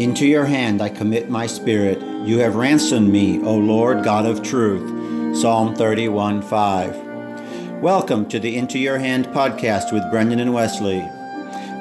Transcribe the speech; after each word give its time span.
Into 0.00 0.26
your 0.26 0.46
hand 0.46 0.80
I 0.80 0.88
commit 0.88 1.28
my 1.28 1.46
spirit. 1.46 2.00
You 2.24 2.38
have 2.38 2.56
ransomed 2.56 3.12
me, 3.12 3.38
O 3.42 3.54
Lord 3.54 4.02
God 4.02 4.24
of 4.24 4.42
truth. 4.42 5.36
Psalm 5.36 5.76
31 5.76 6.40
5. 6.40 7.82
Welcome 7.82 8.26
to 8.30 8.40
the 8.40 8.56
Into 8.56 8.78
Your 8.78 8.96
Hand 8.96 9.26
podcast 9.26 9.92
with 9.92 10.10
Brendan 10.10 10.40
and 10.40 10.54
Wesley. 10.54 11.06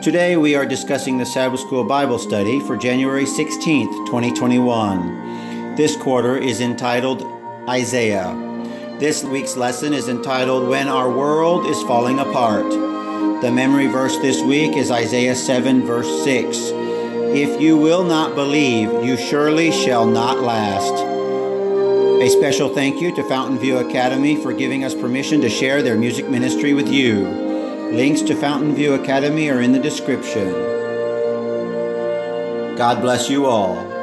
Today 0.03 0.35
we 0.35 0.53
are 0.53 0.65
discussing 0.65 1.17
the 1.17 1.25
Sabbath 1.25 1.61
School 1.61 1.85
Bible 1.85 2.19
study 2.19 2.59
for 2.59 2.75
January 2.75 3.23
16th, 3.23 4.07
2021. 4.07 5.75
This 5.77 5.95
quarter 5.95 6.35
is 6.35 6.59
entitled 6.59 7.23
Isaiah. 7.69 8.35
This 8.99 9.23
week's 9.23 9.55
lesson 9.55 9.93
is 9.93 10.09
entitled 10.09 10.67
When 10.67 10.89
Our 10.89 11.09
World 11.09 11.67
is 11.67 11.81
Falling 11.83 12.19
Apart. 12.19 12.69
The 13.41 13.49
memory 13.49 13.87
verse 13.87 14.17
this 14.17 14.41
week 14.41 14.75
is 14.75 14.91
Isaiah 14.91 15.35
7, 15.35 15.85
verse 15.85 16.25
6. 16.25 16.78
If 17.31 17.61
you 17.61 17.77
will 17.77 18.03
not 18.03 18.33
believe, 18.33 18.91
you 19.05 19.15
surely 19.15 19.71
shall 19.71 20.07
not 20.07 20.39
last. 20.39 20.93
A 22.23 22.27
special 22.27 22.69
thank 22.69 22.99
you 22.99 23.15
to 23.15 23.21
Fountainview 23.21 23.87
Academy 23.87 24.41
for 24.41 24.51
giving 24.51 24.83
us 24.83 24.95
permission 24.95 25.39
to 25.41 25.49
share 25.49 25.83
their 25.83 25.95
music 25.95 26.27
ministry 26.27 26.73
with 26.73 26.87
you. 26.87 27.27
Links 27.93 28.23
to 28.23 28.33
Fountainview 28.33 28.99
Academy 28.99 29.47
are 29.49 29.61
in 29.61 29.73
the 29.73 29.79
description. 29.79 30.49
God 32.75 32.99
bless 32.99 33.29
you 33.29 33.45
all. 33.45 33.98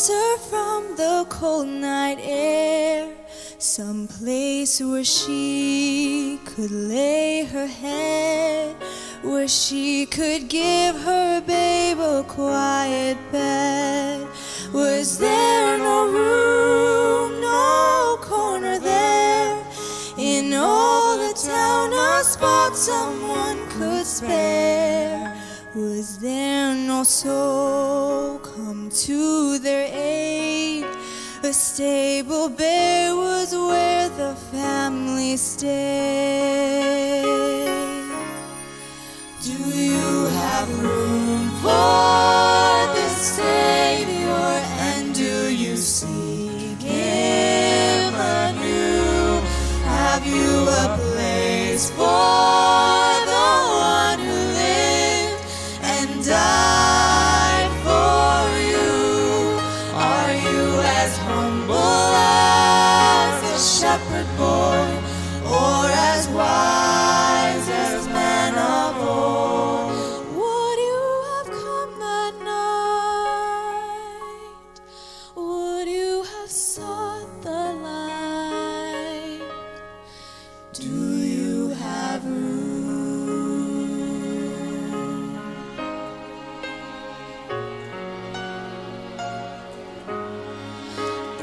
Shelter 0.00 0.38
from 0.48 0.96
the 0.96 1.26
cold 1.28 1.66
night 1.66 2.18
air. 2.20 3.12
Some 3.58 4.08
place 4.08 4.80
where 4.80 5.04
she 5.04 6.38
could 6.44 6.70
lay 6.70 7.44
her 7.44 7.66
head, 7.66 8.76
where 9.22 9.48
she 9.48 10.06
could 10.06 10.48
give 10.48 10.96
her 11.02 11.40
babe 11.42 11.98
a 11.98 12.24
quiet 12.26 13.18
bed. 13.30 14.26
Was 14.72 15.18
there 15.18 15.78
no 15.78 16.06
room, 16.06 17.40
no 17.40 18.16
corner 18.22 18.78
there? 18.78 19.62
In 20.16 20.52
all 20.54 21.18
the 21.18 21.34
town, 21.34 21.92
a 21.92 22.24
spot 22.24 22.76
someone 22.76 23.58
could 23.68 24.06
spare. 24.06 25.29
Was 25.74 26.18
there 26.18 26.74
no 26.74 27.04
soul 27.04 28.40
come 28.40 28.90
to 28.90 29.58
their 29.60 29.88
aid? 29.92 30.84
A 31.44 31.52
stable 31.52 32.48
bare 32.48 33.14
was 33.14 33.54
where 33.54 34.08
the 34.08 34.34
family 34.50 35.36
stayed. 35.36 35.70
Do 39.44 39.52
you 39.52 40.26
have 40.26 40.68
room 40.82 41.50
for 41.62 42.92
the 42.96 43.08
Savior? 43.08 44.26
And 44.90 45.14
do 45.14 45.54
you 45.54 45.76
seek 45.76 46.82
Him 46.82 48.14
anew? 48.14 49.40
Have 49.84 50.26
you 50.26 50.66
a 50.68 50.98
place 50.98 51.90
for 51.90 52.69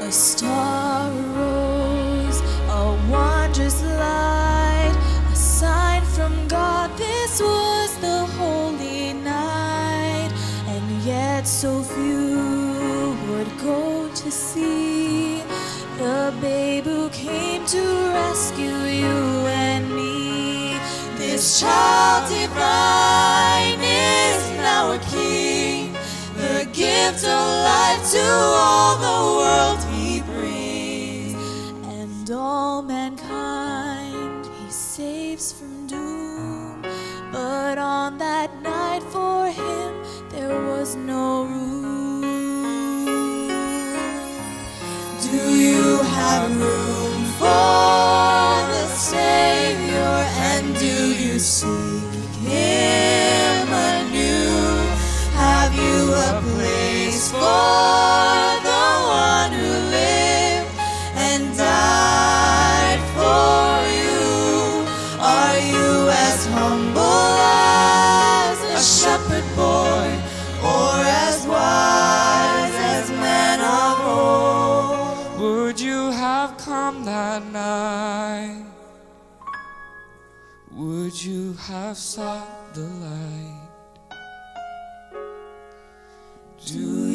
A 0.08 0.10
star 0.10 1.10
arose, 1.10 2.40
a 2.70 2.98
wondrous 3.10 3.82
light, 3.82 4.96
a 5.30 5.36
sign 5.36 6.02
from 6.02 6.48
God. 6.48 6.96
This 6.96 7.42
was 7.42 7.94
the 7.98 8.24
holy 8.38 9.12
night, 9.12 10.30
and 10.66 11.02
yet 11.02 11.46
so 11.46 11.82
few 11.82 13.18
would 13.28 13.50
go 13.58 14.08
to 14.08 14.30
see 14.30 15.42
the 15.98 16.32
babe 16.40 16.84
who 16.84 17.10
came 17.10 17.66
to 17.66 17.82
rescue 18.14 18.78
you 19.00 19.44
and 19.46 19.94
me. 19.94 20.78
This 21.18 21.60
child 21.60 22.30
divine 22.30 23.78
is 23.78 24.50
now 24.56 24.92
a 24.92 24.98
king, 25.10 25.92
the 26.34 26.66
gift 26.72 27.24
of 27.24 27.46
life 27.68 28.10
to 28.12 28.24
all 28.24 28.96
the 28.96 29.36
world 29.36 29.87
Would 81.08 81.24
you 81.24 81.54
have 81.54 81.96
sought 81.96 82.74
the 82.74 82.82
light? 82.82 83.62
Do 86.66 87.07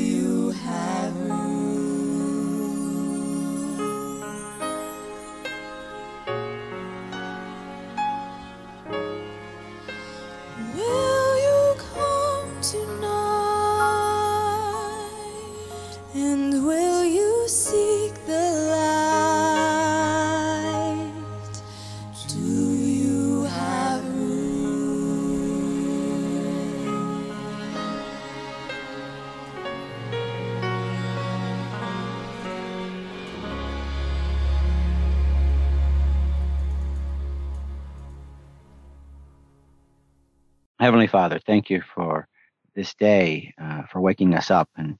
Father, 41.13 41.39
thank 41.45 41.69
you 41.69 41.83
for 41.93 42.27
this 42.75 42.95
day, 42.95 43.53
uh, 43.61 43.83
for 43.83 44.01
waking 44.01 44.33
us 44.33 44.49
up 44.49 44.67
and 44.75 44.97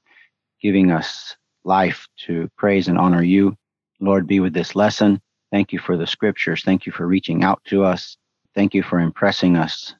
giving 0.62 0.92
us 0.92 1.34
life 1.64 2.06
to 2.26 2.48
praise 2.56 2.86
and 2.86 2.96
honor 2.96 3.24
you. 3.24 3.56
Lord, 3.98 4.28
be 4.28 4.38
with 4.38 4.54
this 4.54 4.76
lesson. 4.76 5.20
Thank 5.50 5.72
you 5.72 5.80
for 5.80 5.96
the 5.96 6.06
scriptures. 6.06 6.62
Thank 6.62 6.86
you 6.86 6.92
for 6.92 7.08
reaching 7.08 7.42
out 7.42 7.60
to 7.64 7.84
us. 7.84 8.16
thank 8.54 8.74
you 8.74 8.84
for 8.84 9.00
impressing 9.00 9.56
us 9.56 9.92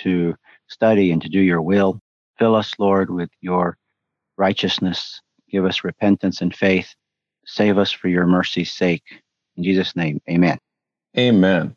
to 0.00 0.34
study 0.68 1.12
and 1.12 1.20
to 1.20 1.28
do 1.28 1.40
your 1.40 1.60
will. 1.60 2.00
Fill 2.38 2.54
us, 2.54 2.72
Lord, 2.78 3.10
with 3.10 3.28
your 3.42 3.76
righteousness. 4.38 5.20
Give 5.50 5.66
us 5.66 5.84
repentance 5.84 6.40
and 6.40 6.56
faith. 6.56 6.94
Save 7.44 7.76
us 7.76 7.92
for 7.92 8.08
your 8.08 8.26
mercy's 8.26 8.72
sake. 8.72 9.04
In 9.58 9.64
Jesus' 9.64 9.94
name, 9.94 10.22
amen. 10.30 10.56
Amen. 11.18 11.76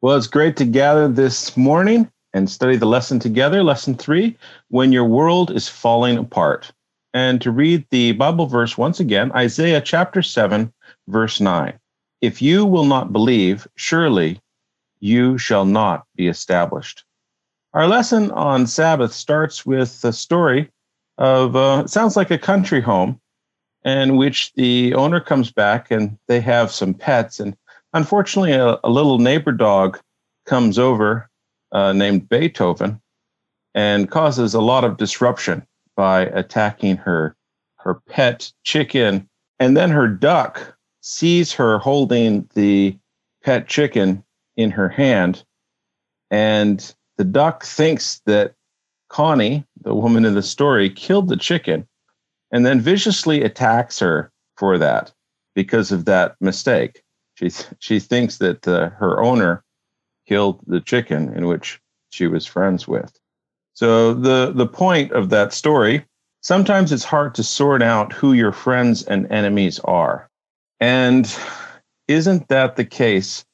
Well, 0.00 0.16
it's 0.16 0.26
great 0.26 0.56
to 0.56 0.64
gather 0.64 1.06
this 1.06 1.56
morning 1.56 2.10
and 2.38 2.48
study 2.48 2.76
the 2.76 2.86
lesson 2.86 3.18
together. 3.18 3.62
Lesson 3.62 3.94
three 3.94 4.38
When 4.68 4.92
Your 4.92 5.04
World 5.04 5.50
is 5.50 5.68
Falling 5.68 6.16
Apart. 6.16 6.72
And 7.12 7.42
to 7.42 7.50
read 7.50 7.84
the 7.90 8.12
Bible 8.12 8.46
verse 8.46 8.78
once 8.78 9.00
again, 9.00 9.32
Isaiah 9.32 9.80
chapter 9.80 10.22
7, 10.22 10.72
verse 11.08 11.40
9. 11.40 11.78
If 12.20 12.40
you 12.40 12.64
will 12.64 12.84
not 12.84 13.12
believe, 13.12 13.66
surely 13.74 14.40
you 15.00 15.36
shall 15.36 15.64
not 15.64 16.04
be 16.14 16.28
established. 16.28 17.04
Our 17.74 17.88
lesson 17.88 18.30
on 18.30 18.66
Sabbath 18.66 19.12
starts 19.12 19.66
with 19.66 20.04
a 20.04 20.12
story 20.12 20.70
of, 21.18 21.56
uh, 21.56 21.86
sounds 21.86 22.16
like 22.16 22.30
a 22.30 22.38
country 22.38 22.80
home, 22.80 23.20
in 23.84 24.16
which 24.16 24.52
the 24.54 24.94
owner 24.94 25.20
comes 25.20 25.50
back 25.50 25.90
and 25.90 26.16
they 26.28 26.40
have 26.40 26.70
some 26.70 26.94
pets. 26.94 27.40
And 27.40 27.56
unfortunately, 27.94 28.52
a, 28.52 28.78
a 28.84 28.90
little 28.90 29.18
neighbor 29.18 29.52
dog 29.52 29.98
comes 30.46 30.78
over 30.78 31.27
uh, 31.72 31.92
named 31.92 32.28
Beethoven 32.28 33.00
and 33.74 34.10
causes 34.10 34.54
a 34.54 34.60
lot 34.60 34.84
of 34.84 34.96
disruption 34.96 35.66
by 35.96 36.22
attacking 36.22 36.96
her 36.96 37.36
her 37.76 37.94
pet 38.08 38.52
chicken 38.64 39.28
and 39.58 39.76
then 39.76 39.90
her 39.90 40.08
duck 40.08 40.76
sees 41.00 41.52
her 41.52 41.78
holding 41.78 42.48
the 42.54 42.96
pet 43.42 43.68
chicken 43.68 44.24
in 44.56 44.70
her 44.70 44.88
hand 44.88 45.44
and 46.30 46.94
the 47.16 47.24
duck 47.24 47.64
thinks 47.64 48.20
that 48.26 48.54
Connie, 49.08 49.64
the 49.80 49.94
woman 49.94 50.24
in 50.24 50.34
the 50.34 50.42
story, 50.42 50.90
killed 50.90 51.28
the 51.28 51.36
chicken 51.36 51.86
and 52.52 52.64
then 52.64 52.80
viciously 52.80 53.42
attacks 53.42 53.98
her 53.98 54.30
for 54.56 54.78
that 54.78 55.12
because 55.54 55.92
of 55.92 56.04
that 56.04 56.36
mistake. 56.40 57.02
She 57.34 57.50
she 57.78 58.00
thinks 58.00 58.38
that 58.38 58.66
uh, 58.66 58.90
her 58.90 59.22
owner 59.22 59.64
killed 60.28 60.60
the 60.66 60.80
chicken 60.80 61.32
in 61.34 61.46
which 61.46 61.80
she 62.10 62.26
was 62.26 62.46
friends 62.46 62.86
with. 62.86 63.18
So 63.74 64.12
the 64.14 64.52
the 64.52 64.66
point 64.66 65.12
of 65.12 65.30
that 65.30 65.52
story, 65.52 66.04
sometimes 66.42 66.92
it's 66.92 67.04
hard 67.04 67.34
to 67.36 67.42
sort 67.42 67.82
out 67.82 68.12
who 68.12 68.32
your 68.32 68.52
friends 68.52 69.02
and 69.04 69.30
enemies 69.32 69.80
are. 69.80 70.28
And 70.80 71.32
isn't 72.08 72.48
that 72.48 72.76
the 72.76 72.84
case 72.84 73.44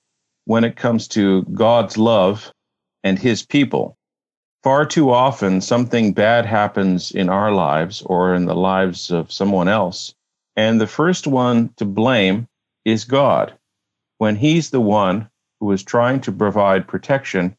when 0.46 0.64
it 0.64 0.76
comes 0.76 1.08
to 1.08 1.42
God's 1.54 1.96
love 1.96 2.52
and 3.02 3.18
his 3.18 3.44
people? 3.44 3.96
Far 4.62 4.86
too 4.86 5.10
often 5.10 5.60
something 5.60 6.12
bad 6.14 6.46
happens 6.46 7.10
in 7.10 7.28
our 7.28 7.52
lives 7.52 8.02
or 8.06 8.34
in 8.34 8.46
the 8.46 8.56
lives 8.56 9.10
of 9.10 9.30
someone 9.30 9.68
else, 9.68 10.14
and 10.56 10.80
the 10.80 10.86
first 10.86 11.26
one 11.26 11.70
to 11.76 11.84
blame 11.84 12.48
is 12.84 13.04
God 13.04 13.54
when 14.18 14.36
he's 14.36 14.70
the 14.70 14.80
one 14.80 15.28
who 15.64 15.72
is 15.72 15.82
trying 15.82 16.20
to 16.20 16.30
provide 16.30 16.86
protection 16.86 17.56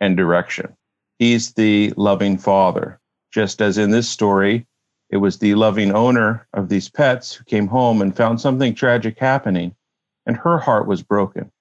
and 0.00 0.16
direction. 0.16 0.74
He's 1.18 1.52
the 1.52 1.92
loving 1.94 2.38
father. 2.38 2.98
Just 3.34 3.60
as 3.60 3.76
in 3.76 3.90
this 3.90 4.08
story, 4.08 4.66
it 5.10 5.18
was 5.18 5.38
the 5.38 5.54
loving 5.54 5.92
owner 5.92 6.48
of 6.54 6.70
these 6.70 6.88
pets 6.88 7.34
who 7.34 7.44
came 7.44 7.66
home 7.66 8.00
and 8.00 8.16
found 8.16 8.40
something 8.40 8.74
tragic 8.74 9.18
happening, 9.18 9.76
and 10.24 10.38
her 10.38 10.56
heart 10.56 10.86
was 10.86 11.02
broken. 11.02 11.52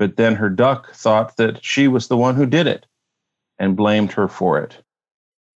But 0.00 0.16
then 0.16 0.34
her 0.34 0.50
duck 0.50 0.92
thought 0.92 1.36
that 1.36 1.64
she 1.64 1.86
was 1.86 2.08
the 2.08 2.16
one 2.16 2.34
who 2.34 2.44
did 2.44 2.66
it 2.66 2.84
and 3.60 3.76
blamed 3.76 4.10
her 4.12 4.26
for 4.26 4.58
it. 4.58 4.82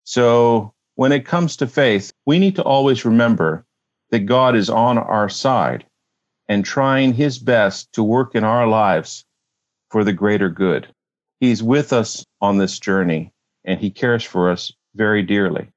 So 0.04 0.74
when 0.96 1.14
it 1.14 1.26
comes 1.26 1.56
to 1.58 1.68
faith, 1.68 2.12
we 2.26 2.40
need 2.40 2.58
to 2.58 2.64
always 2.64 3.06
remember 3.06 3.66
that 4.10 4.26
God 4.26 4.54
is 4.54 4.70
on 4.70 4.98
our 4.98 5.30
side 5.30 5.86
and 6.50 6.66
trying 6.66 7.14
his 7.14 7.40
best 7.40 7.94
to 7.94 8.04
work 8.04 8.36
in 8.36 8.44
our 8.44 8.68
lives 8.68 9.24
for 9.90 10.04
the 10.04 10.14
greater 10.14 10.50
good. 10.50 10.88
He's 11.40 11.62
with 11.62 11.94
us 11.94 12.26
on 12.42 12.58
this 12.58 12.80
journey 12.80 13.32
and 13.66 13.80
he 13.80 13.90
cares 13.90 14.24
for 14.24 14.52
us 14.52 14.72
very 14.96 15.24
dearly. 15.24 15.68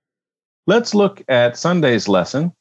Let's 0.66 0.94
look 0.94 1.22
at 1.28 1.56
Sunday's 1.56 2.08
lesson. 2.08 2.52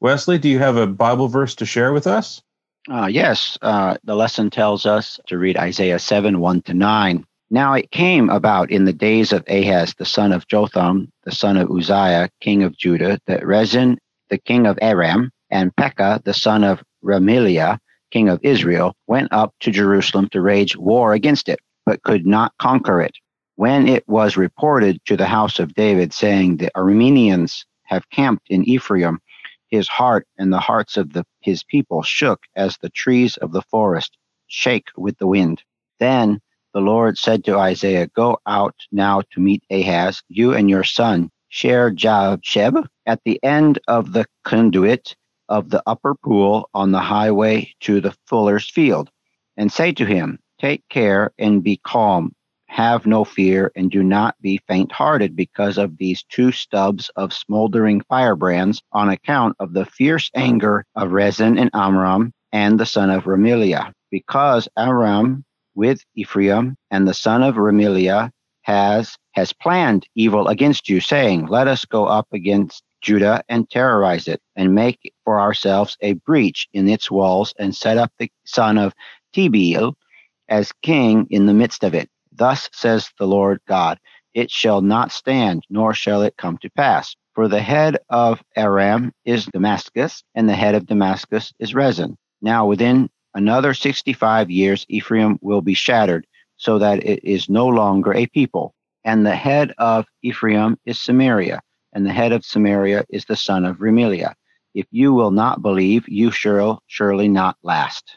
Wesley, 0.00 0.38
do 0.38 0.48
you 0.48 0.58
have 0.58 0.76
a 0.76 0.86
Bible 0.86 1.28
verse 1.28 1.54
to 1.56 1.66
share 1.66 1.92
with 1.92 2.06
us? 2.06 2.42
Uh, 2.90 3.06
yes, 3.06 3.56
uh, 3.62 3.96
the 4.04 4.14
lesson 4.14 4.50
tells 4.50 4.84
us 4.84 5.18
to 5.26 5.38
read 5.38 5.56
Isaiah 5.56 5.98
7 5.98 6.40
1 6.40 6.62
to 6.62 6.74
9. 6.74 7.24
Now 7.50 7.72
it 7.72 7.90
came 7.90 8.28
about 8.28 8.70
in 8.70 8.84
the 8.84 8.92
days 8.92 9.32
of 9.32 9.44
Ahaz, 9.48 9.94
the 9.94 10.04
son 10.04 10.32
of 10.32 10.46
Jotham, 10.48 11.10
the 11.24 11.32
son 11.32 11.56
of 11.56 11.70
Uzziah, 11.70 12.28
king 12.40 12.62
of 12.62 12.76
Judah, 12.76 13.18
that 13.26 13.46
Rezin, 13.46 13.98
the 14.28 14.38
king 14.38 14.66
of 14.66 14.78
Aram, 14.82 15.30
and 15.50 15.74
Pekah, 15.76 16.20
the 16.24 16.34
son 16.34 16.64
of 16.64 16.82
Remaliah, 17.02 17.78
king 18.14 18.28
of 18.28 18.38
Israel, 18.44 18.94
went 19.08 19.32
up 19.32 19.52
to 19.58 19.72
Jerusalem 19.72 20.28
to 20.28 20.40
wage 20.40 20.76
war 20.76 21.14
against 21.14 21.48
it, 21.48 21.58
but 21.84 22.04
could 22.04 22.24
not 22.24 22.52
conquer 22.60 23.02
it. 23.02 23.16
When 23.56 23.88
it 23.88 24.08
was 24.08 24.36
reported 24.36 25.00
to 25.06 25.16
the 25.16 25.26
house 25.26 25.58
of 25.58 25.74
David, 25.74 26.12
saying, 26.12 26.58
The 26.58 26.70
Arameans 26.76 27.64
have 27.82 28.08
camped 28.10 28.46
in 28.50 28.62
Ephraim, 28.68 29.18
his 29.68 29.88
heart 29.88 30.28
and 30.38 30.52
the 30.52 30.60
hearts 30.60 30.96
of 30.96 31.12
the, 31.12 31.24
his 31.40 31.64
people 31.64 32.04
shook 32.04 32.40
as 32.54 32.76
the 32.76 32.88
trees 32.90 33.36
of 33.38 33.50
the 33.50 33.62
forest 33.62 34.16
shake 34.46 34.88
with 34.96 35.18
the 35.18 35.26
wind. 35.26 35.64
Then 35.98 36.40
the 36.72 36.80
Lord 36.80 37.18
said 37.18 37.44
to 37.44 37.58
Isaiah, 37.58 38.06
Go 38.14 38.38
out 38.46 38.76
now 38.92 39.22
to 39.32 39.40
meet 39.40 39.64
Ahaz, 39.72 40.22
you 40.28 40.54
and 40.54 40.70
your 40.70 40.84
son, 40.84 41.30
Shear 41.48 41.90
Jashub, 41.90 42.86
at 43.06 43.20
the 43.24 43.40
end 43.42 43.80
of 43.88 44.12
the 44.12 44.26
conduit 44.44 45.16
of 45.48 45.70
the 45.70 45.82
upper 45.86 46.14
pool 46.14 46.68
on 46.74 46.92
the 46.92 47.00
highway 47.00 47.72
to 47.80 48.00
the 48.00 48.14
fuller's 48.26 48.68
field, 48.70 49.10
and 49.56 49.72
say 49.72 49.92
to 49.92 50.04
him, 50.04 50.38
Take 50.60 50.88
care 50.88 51.32
and 51.38 51.62
be 51.62 51.78
calm. 51.84 52.32
Have 52.68 53.06
no 53.06 53.24
fear, 53.24 53.70
and 53.76 53.90
do 53.90 54.02
not 54.02 54.34
be 54.40 54.60
faint 54.66 54.90
hearted 54.90 55.36
because 55.36 55.78
of 55.78 55.98
these 55.98 56.24
two 56.24 56.52
stubs 56.52 57.10
of 57.16 57.32
smoldering 57.32 58.00
firebrands, 58.08 58.82
on 58.92 59.08
account 59.08 59.56
of 59.60 59.74
the 59.74 59.84
fierce 59.84 60.30
anger 60.34 60.84
of 60.96 61.12
Rezin 61.12 61.58
and 61.58 61.70
Amram 61.74 62.32
and 62.52 62.80
the 62.80 62.86
son 62.86 63.10
of 63.10 63.24
Remaliah. 63.24 63.92
Because 64.10 64.68
Aram 64.78 65.44
with 65.74 66.00
Ephraim 66.14 66.76
and 66.90 67.06
the 67.06 67.14
son 67.14 67.42
of 67.42 67.56
Remaliah 67.56 68.30
has 68.62 69.16
has 69.32 69.52
planned 69.52 70.06
evil 70.14 70.48
against 70.48 70.88
you, 70.88 71.00
saying, 71.00 71.46
Let 71.46 71.68
us 71.68 71.84
go 71.84 72.06
up 72.06 72.28
against 72.32 72.82
Judah 73.04 73.44
and 73.50 73.68
terrorize 73.68 74.26
it, 74.26 74.40
and 74.56 74.74
make 74.74 75.12
for 75.24 75.38
ourselves 75.38 75.96
a 76.00 76.14
breach 76.14 76.66
in 76.72 76.88
its 76.88 77.10
walls, 77.10 77.52
and 77.58 77.76
set 77.76 77.98
up 77.98 78.10
the 78.18 78.32
son 78.46 78.78
of 78.78 78.94
Tabeel 79.34 79.92
as 80.48 80.72
king 80.82 81.26
in 81.28 81.44
the 81.44 81.52
midst 81.52 81.84
of 81.84 81.94
it. 81.94 82.08
Thus 82.32 82.70
says 82.72 83.10
the 83.18 83.26
Lord 83.26 83.60
God, 83.68 83.98
it 84.32 84.50
shall 84.50 84.80
not 84.80 85.12
stand, 85.12 85.64
nor 85.68 85.92
shall 85.92 86.22
it 86.22 86.38
come 86.38 86.56
to 86.58 86.70
pass. 86.70 87.14
For 87.34 87.46
the 87.46 87.60
head 87.60 87.98
of 88.08 88.42
Aram 88.56 89.12
is 89.26 89.46
Damascus, 89.46 90.24
and 90.34 90.48
the 90.48 90.54
head 90.54 90.74
of 90.74 90.86
Damascus 90.86 91.52
is 91.58 91.74
Rezin. 91.74 92.16
Now 92.40 92.66
within 92.66 93.10
another 93.34 93.74
65 93.74 94.50
years, 94.50 94.86
Ephraim 94.88 95.38
will 95.42 95.60
be 95.60 95.74
shattered, 95.74 96.26
so 96.56 96.78
that 96.78 97.04
it 97.04 97.22
is 97.22 97.50
no 97.50 97.66
longer 97.66 98.14
a 98.14 98.26
people. 98.28 98.74
And 99.04 99.26
the 99.26 99.36
head 99.36 99.74
of 99.76 100.06
Ephraim 100.22 100.78
is 100.86 100.98
Samaria 100.98 101.60
and 101.94 102.04
the 102.04 102.12
head 102.12 102.32
of 102.32 102.44
Samaria 102.44 103.04
is 103.08 103.24
the 103.24 103.36
son 103.36 103.64
of 103.64 103.78
Remaliah. 103.78 104.34
If 104.74 104.86
you 104.90 105.14
will 105.14 105.30
not 105.30 105.62
believe, 105.62 106.08
you 106.08 106.30
shall 106.32 106.82
surely 106.88 107.28
not 107.28 107.56
last. 107.62 108.16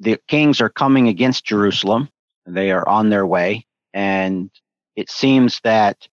The 0.00 0.18
kings 0.28 0.60
are 0.60 0.68
coming 0.68 1.08
against 1.08 1.44
Jerusalem. 1.44 2.08
They 2.46 2.72
are 2.72 2.86
on 2.88 3.10
their 3.10 3.26
way. 3.26 3.66
And 3.94 4.50
it 4.96 5.08
seems 5.10 5.60
that 5.62 6.08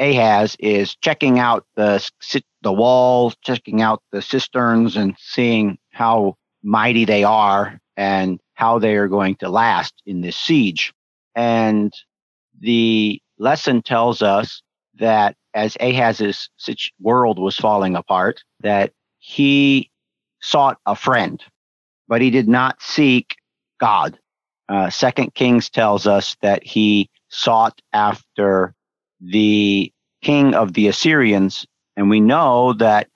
Ahaz 0.00 0.56
is 0.58 0.96
checking 0.96 1.38
out 1.38 1.64
the, 1.76 2.04
the 2.62 2.72
walls, 2.72 3.36
checking 3.42 3.80
out 3.80 4.02
the 4.10 4.20
cisterns, 4.20 4.96
and 4.96 5.14
seeing 5.18 5.78
how 5.92 6.36
mighty 6.64 7.04
they 7.04 7.22
are 7.22 7.78
and 7.96 8.40
how 8.54 8.80
they 8.80 8.96
are 8.96 9.08
going 9.08 9.36
to 9.36 9.48
last 9.48 9.94
in 10.06 10.20
this 10.20 10.36
siege. 10.36 10.92
And 11.36 11.92
the 12.58 13.20
lesson 13.38 13.82
tells 13.82 14.22
us 14.22 14.62
that 14.98 15.36
as 15.54 15.76
Ahaz's 15.80 16.48
world 17.00 17.38
was 17.38 17.56
falling 17.56 17.96
apart, 17.96 18.42
that 18.60 18.92
he 19.18 19.90
sought 20.40 20.78
a 20.86 20.96
friend, 20.96 21.42
but 22.08 22.20
he 22.20 22.30
did 22.30 22.48
not 22.48 22.82
seek 22.82 23.36
God. 23.78 24.18
Uh, 24.68 24.90
Second 24.90 25.34
Kings 25.34 25.70
tells 25.70 26.06
us 26.06 26.36
that 26.42 26.64
he 26.64 27.08
sought 27.28 27.80
after 27.92 28.74
the 29.20 29.92
king 30.22 30.54
of 30.54 30.72
the 30.72 30.88
Assyrians, 30.88 31.66
and 31.96 32.10
we 32.10 32.20
know 32.20 32.72
that 32.74 33.08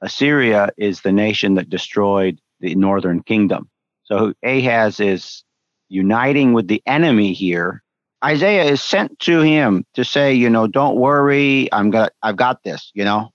Assyria 0.00 0.70
is 0.76 1.00
the 1.00 1.12
nation 1.12 1.54
that 1.54 1.70
destroyed 1.70 2.40
the 2.60 2.74
northern 2.74 3.22
kingdom. 3.22 3.68
So 4.04 4.34
Ahaz 4.42 5.00
is 5.00 5.44
uniting 5.88 6.52
with 6.52 6.68
the 6.68 6.82
enemy 6.86 7.32
here 7.32 7.83
Isaiah 8.24 8.64
is 8.64 8.80
sent 8.80 9.18
to 9.20 9.40
him 9.40 9.84
to 9.94 10.04
say, 10.04 10.32
you 10.32 10.48
know, 10.48 10.66
don't 10.66 10.96
worry, 10.96 11.68
I'm 11.72 11.90
got 11.90 12.12
I've 12.22 12.36
got 12.36 12.62
this, 12.62 12.90
you 12.94 13.04
know. 13.04 13.30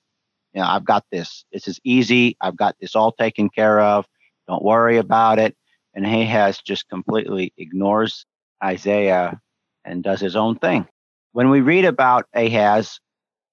You 0.54 0.62
know, 0.62 0.68
I've 0.68 0.86
got 0.86 1.06
this. 1.12 1.46
This 1.54 1.68
is 1.68 1.80
easy. 1.84 2.36
I've 2.42 2.58
got 2.58 2.76
this 2.82 2.96
all 2.96 3.12
taken 3.12 3.50
care 3.50 3.80
of. 3.80 4.08
Don't 4.48 4.64
worry 4.64 4.98
about 4.98 5.38
it. 5.38 5.56
And 5.94 6.08
Ahaz 6.08 6.60
just 6.60 6.90
completely 6.90 7.54
ignores 7.58 8.26
Isaiah 8.64 9.40
and 9.86 10.04
does 10.04 10.20
his 10.20 10.36
own 10.36 10.56
thing. 10.56 10.88
When 11.34 11.52
we 11.52 11.62
read 11.62 11.86
about 11.86 12.26
Ahaz, 12.34 13.00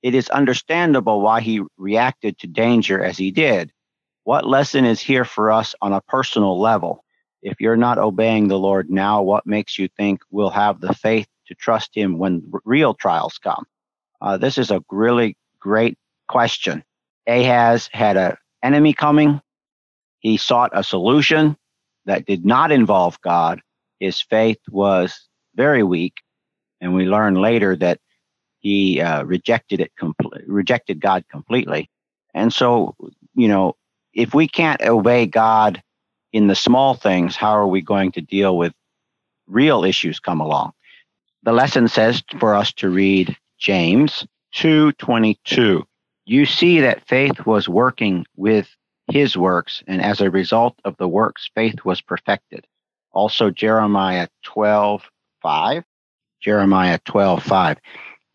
it 0.02 0.14
is 0.14 0.30
understandable 0.30 1.20
why 1.20 1.42
he 1.42 1.60
reacted 1.76 2.38
to 2.38 2.46
danger 2.46 3.04
as 3.04 3.18
he 3.18 3.30
did. 3.30 3.72
What 4.24 4.46
lesson 4.46 4.86
is 4.86 5.00
here 5.00 5.24
for 5.24 5.50
us 5.50 5.74
on 5.82 5.92
a 5.92 6.00
personal 6.00 6.58
level? 6.58 7.04
If 7.46 7.60
you're 7.60 7.76
not 7.76 7.98
obeying 7.98 8.48
the 8.48 8.58
Lord 8.58 8.90
now, 8.90 9.22
what 9.22 9.46
makes 9.46 9.78
you 9.78 9.88
think 9.96 10.20
we'll 10.32 10.50
have 10.50 10.80
the 10.80 10.92
faith 10.92 11.28
to 11.46 11.54
trust 11.54 11.96
Him 11.96 12.18
when 12.18 12.42
real 12.64 12.92
trials 12.92 13.38
come? 13.38 13.64
Uh, 14.20 14.36
this 14.36 14.58
is 14.58 14.72
a 14.72 14.82
really 14.90 15.36
great 15.60 15.96
question. 16.26 16.82
Ahaz 17.28 17.88
had 17.92 18.16
an 18.16 18.36
enemy 18.64 18.92
coming. 18.92 19.40
He 20.18 20.38
sought 20.38 20.72
a 20.74 20.82
solution 20.82 21.56
that 22.04 22.26
did 22.26 22.44
not 22.44 22.72
involve 22.72 23.20
God. 23.20 23.60
His 24.00 24.20
faith 24.20 24.58
was 24.68 25.28
very 25.54 25.84
weak, 25.84 26.14
and 26.80 26.94
we 26.96 27.06
learn 27.06 27.36
later 27.36 27.76
that 27.76 28.00
he 28.58 29.00
uh, 29.00 29.22
rejected 29.22 29.80
it, 29.80 29.92
compl- 29.96 30.42
rejected 30.48 31.00
God 31.00 31.24
completely. 31.30 31.88
And 32.34 32.52
so, 32.52 32.96
you 33.36 33.46
know, 33.46 33.76
if 34.12 34.34
we 34.34 34.48
can't 34.48 34.82
obey 34.82 35.26
God 35.26 35.80
in 36.36 36.48
the 36.48 36.54
small 36.54 36.92
things, 36.92 37.34
how 37.34 37.52
are 37.52 37.66
we 37.66 37.80
going 37.80 38.12
to 38.12 38.20
deal 38.20 38.58
with 38.58 38.74
real 39.46 39.84
issues 39.84 40.20
come 40.20 40.38
along? 40.38 40.72
The 41.44 41.52
lesson 41.52 41.88
says 41.88 42.22
for 42.38 42.54
us 42.54 42.74
to 42.74 42.90
read 42.90 43.34
James 43.58 44.26
2:22. 44.52 45.82
You 46.26 46.44
see 46.44 46.80
that 46.80 47.08
faith 47.08 47.46
was 47.46 47.70
working 47.70 48.26
with 48.36 48.68
his 49.10 49.34
works, 49.34 49.82
and 49.86 50.02
as 50.02 50.20
a 50.20 50.30
result 50.30 50.78
of 50.84 50.94
the 50.98 51.08
works, 51.08 51.48
faith 51.54 51.86
was 51.86 52.02
perfected. 52.02 52.66
Also 53.12 53.50
Jeremiah 53.50 54.28
12:5. 54.44 55.84
Jeremiah 56.42 56.98
12:5. 57.06 57.78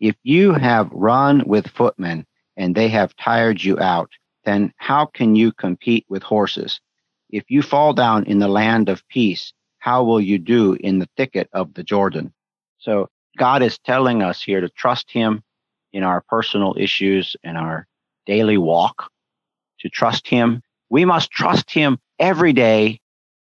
If 0.00 0.16
you 0.24 0.54
have 0.54 0.90
run 0.90 1.44
with 1.46 1.68
footmen 1.68 2.26
and 2.56 2.74
they 2.74 2.88
have 2.88 3.14
tired 3.14 3.62
you 3.62 3.78
out, 3.78 4.10
then 4.44 4.72
how 4.78 5.06
can 5.06 5.36
you 5.36 5.52
compete 5.52 6.04
with 6.08 6.24
horses? 6.24 6.80
If 7.32 7.44
you 7.48 7.62
fall 7.62 7.94
down 7.94 8.24
in 8.24 8.38
the 8.38 8.48
land 8.48 8.90
of 8.90 9.06
peace, 9.08 9.54
how 9.78 10.04
will 10.04 10.20
you 10.20 10.38
do 10.38 10.74
in 10.74 10.98
the 10.98 11.08
thicket 11.16 11.48
of 11.52 11.72
the 11.74 11.82
Jordan? 11.82 12.32
So 12.78 13.08
God 13.38 13.62
is 13.62 13.78
telling 13.78 14.22
us 14.22 14.42
here 14.42 14.60
to 14.60 14.68
trust 14.68 15.10
Him 15.10 15.42
in 15.92 16.02
our 16.02 16.22
personal 16.28 16.76
issues 16.78 17.34
and 17.42 17.56
our 17.56 17.86
daily 18.26 18.58
walk, 18.58 19.10
to 19.80 19.88
trust 19.88 20.28
Him. 20.28 20.62
We 20.90 21.06
must 21.06 21.30
trust 21.30 21.70
Him 21.70 21.98
every 22.18 22.52
day 22.52 23.00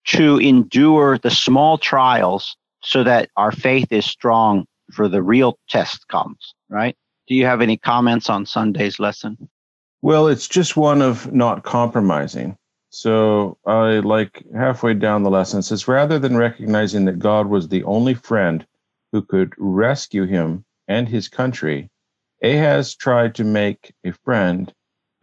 to 0.06 0.38
endure 0.38 1.18
the 1.18 1.30
small 1.30 1.78
trials 1.78 2.56
so 2.82 3.04
that 3.04 3.30
our 3.36 3.52
faith 3.52 3.92
is 3.92 4.06
strong 4.06 4.66
for 4.92 5.08
the 5.08 5.22
real 5.22 5.58
test 5.68 6.08
comes, 6.08 6.54
right? 6.68 6.96
Do 7.26 7.34
you 7.34 7.46
have 7.46 7.60
any 7.60 7.76
comments 7.76 8.28
on 8.28 8.44
Sunday's 8.44 8.98
lesson? 8.98 9.48
Well, 10.02 10.28
it's 10.28 10.48
just 10.48 10.76
one 10.76 11.00
of 11.00 11.32
not 11.32 11.64
compromising. 11.64 12.58
So 12.94 13.58
I 13.66 13.98
like 13.98 14.44
halfway 14.54 14.94
down 14.94 15.24
the 15.24 15.30
lesson 15.30 15.62
says 15.62 15.88
rather 15.88 16.20
than 16.20 16.36
recognizing 16.36 17.06
that 17.06 17.18
God 17.18 17.48
was 17.48 17.66
the 17.66 17.82
only 17.82 18.14
friend 18.14 18.64
who 19.10 19.20
could 19.20 19.52
rescue 19.58 20.26
him 20.26 20.64
and 20.86 21.08
his 21.08 21.26
country, 21.26 21.90
Ahaz 22.40 22.94
tried 22.94 23.34
to 23.34 23.42
make 23.42 23.92
a 24.04 24.12
friend 24.12 24.72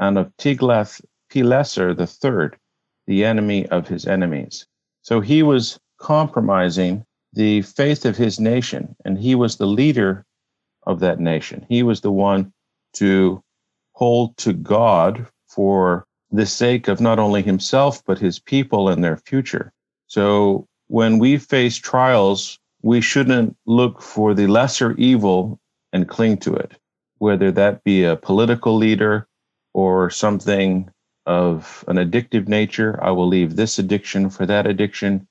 out 0.02 0.18
of 0.18 0.36
Tiglath-Pileser 0.36 1.92
III, 1.98 2.50
the 3.08 3.24
enemy 3.24 3.68
of 3.68 3.88
his 3.88 4.06
enemies. 4.06 4.68
So 5.02 5.22
he 5.22 5.42
was 5.42 5.80
compromising 5.98 7.06
the 7.32 7.62
faith 7.62 8.06
of 8.06 8.18
his 8.18 8.38
nation, 8.38 8.98
and 9.06 9.18
he 9.18 9.34
was 9.34 9.56
the 9.56 9.66
leader 9.66 10.26
of 10.84 11.00
that 11.00 11.22
nation. 11.22 11.66
He 11.70 11.84
was 11.84 12.02
the 12.02 12.12
one 12.12 12.52
to 12.96 13.42
hold 13.94 14.36
to 14.40 14.52
God 14.52 15.26
for 15.48 16.06
the 16.32 16.46
sake 16.46 16.88
of 16.88 17.02
not 17.02 17.20
only 17.20 17.42
himself, 17.42 18.04
but 18.06 18.20
his 18.20 18.40
people 18.40 18.90
and 18.90 19.04
their 19.04 19.18
future. 19.18 19.74
So 20.08 20.68
when 20.88 21.20
we 21.20 21.38
face 21.38 21.78
trials, 21.78 22.60
we 22.82 23.02
shouldn't 23.02 23.56
look 23.66 24.02
for 24.02 24.34
the 24.34 24.48
lesser 24.48 24.94
evil 24.94 25.60
and 25.94 26.08
cling 26.08 26.38
to 26.38 26.54
it, 26.54 26.74
whether 27.18 27.52
that 27.52 27.84
be 27.84 28.04
a 28.04 28.16
political 28.16 28.76
leader 28.76 29.28
or 29.74 30.10
something 30.10 30.90
of 31.26 31.84
an 31.88 31.98
addictive 31.98 32.48
nature. 32.48 33.00
I 33.04 33.12
will 33.12 33.28
leave 33.28 33.56
this 33.56 33.78
addiction 33.78 34.30
for 34.30 34.46
that 34.46 34.66
addiction. 34.66 35.28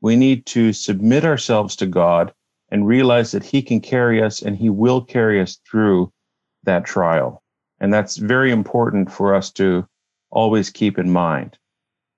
We 0.00 0.16
need 0.16 0.46
to 0.46 0.72
submit 0.72 1.24
ourselves 1.24 1.76
to 1.76 1.86
God 1.86 2.32
and 2.70 2.86
realize 2.86 3.32
that 3.32 3.44
He 3.44 3.62
can 3.62 3.80
carry 3.80 4.22
us 4.22 4.42
and 4.42 4.56
He 4.56 4.70
will 4.70 5.00
carry 5.00 5.40
us 5.40 5.58
through 5.68 6.12
that 6.64 6.84
trial. 6.84 7.42
And 7.80 7.92
that's 7.92 8.16
very 8.16 8.50
important 8.50 9.12
for 9.12 9.34
us 9.34 9.50
to 9.52 9.86
always 10.36 10.68
keep 10.68 10.98
in 10.98 11.10
mind 11.10 11.56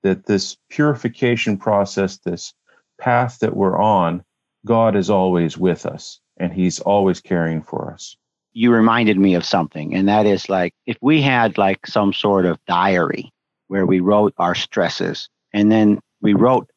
that 0.02 0.26
this 0.26 0.56
purification 0.70 1.56
process, 1.56 2.18
this 2.18 2.52
path 3.00 3.38
that 3.38 3.56
we're 3.56 3.78
on, 3.78 4.24
God 4.66 4.96
is 4.96 5.08
always 5.08 5.56
with 5.56 5.86
us 5.86 6.20
and 6.36 6.52
he's 6.52 6.80
always 6.80 7.20
caring 7.20 7.62
for 7.62 7.92
us. 7.92 8.16
You 8.52 8.72
reminded 8.72 9.18
me 9.18 9.34
of 9.34 9.44
something, 9.44 9.94
and 9.94 10.08
that 10.08 10.26
is 10.26 10.48
like 10.48 10.74
if 10.86 10.96
we 11.00 11.22
had 11.22 11.58
like 11.58 11.86
some 11.86 12.12
sort 12.12 12.44
of 12.44 12.58
diary 12.66 13.30
where 13.68 13.86
we 13.86 14.00
wrote 14.00 14.34
our 14.38 14.54
stresses 14.54 15.28
and 15.52 15.70
then 15.70 16.00
we 16.20 16.34
wrote 16.34 16.68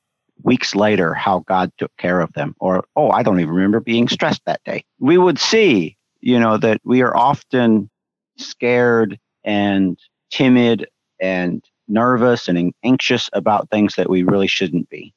weeks 0.43 0.75
later 0.75 1.15
how 1.15 1.39
God 1.47 1.71
took 1.79 1.91
care 1.97 2.21
of 2.21 2.31
them, 2.33 2.55
or, 2.59 2.83
oh, 2.95 3.09
I 3.09 3.23
don't 3.23 3.39
even 3.39 3.53
remember 3.53 3.79
being 3.79 4.07
stressed 4.07 4.41
that 4.45 4.63
day, 4.63 4.83
we 4.99 5.17
would 5.17 5.39
see, 5.39 5.97
you 6.19 6.39
know, 6.39 6.57
that 6.57 6.81
we 6.83 7.01
are 7.01 7.15
often 7.15 7.89
scared 8.37 9.19
and 9.43 9.97
timid 10.29 10.87
and 11.21 11.63
nervous 11.87 12.47
and 12.47 12.73
anxious 12.83 13.29
about 13.33 13.69
things 13.69 13.95
that 13.95 14.09
we 14.09 14.23
really 14.23 14.47
shouldn't 14.47 14.89
be. 14.89 15.13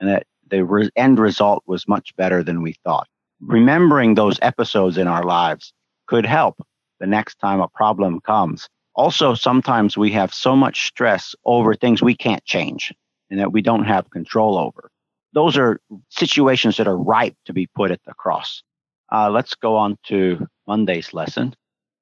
And 0.00 0.10
that 0.10 0.26
the 0.50 0.64
re- 0.64 0.90
end 0.96 1.18
result 1.18 1.62
was 1.66 1.88
much 1.88 2.14
better 2.16 2.42
than 2.42 2.62
we 2.62 2.74
thought. 2.84 3.06
Remembering 3.40 4.14
those 4.14 4.38
episodes 4.42 4.98
in 4.98 5.06
our 5.06 5.22
lives 5.22 5.72
could 6.06 6.26
help 6.26 6.56
the 6.98 7.06
next 7.06 7.36
time 7.38 7.60
a 7.60 7.68
problem 7.68 8.20
comes. 8.20 8.68
Also, 8.94 9.34
sometimes 9.34 9.96
we 9.96 10.10
have 10.10 10.34
so 10.34 10.56
much 10.56 10.86
stress 10.86 11.34
over 11.44 11.74
things 11.74 12.02
we 12.02 12.14
can't 12.14 12.44
change 12.44 12.92
and 13.30 13.38
that 13.38 13.52
we 13.52 13.62
don't 13.62 13.84
have 13.84 14.10
control 14.10 14.58
over. 14.58 14.90
Those 15.32 15.56
are 15.56 15.80
situations 16.08 16.76
that 16.76 16.88
are 16.88 16.96
ripe 16.96 17.36
to 17.46 17.52
be 17.52 17.68
put 17.68 17.92
at 17.92 18.00
the 18.04 18.14
cross. 18.14 18.62
Uh, 19.12 19.30
let's 19.30 19.54
go 19.54 19.76
on 19.76 19.96
to 20.06 20.46
Monday's 20.66 21.14
lesson. 21.14 21.54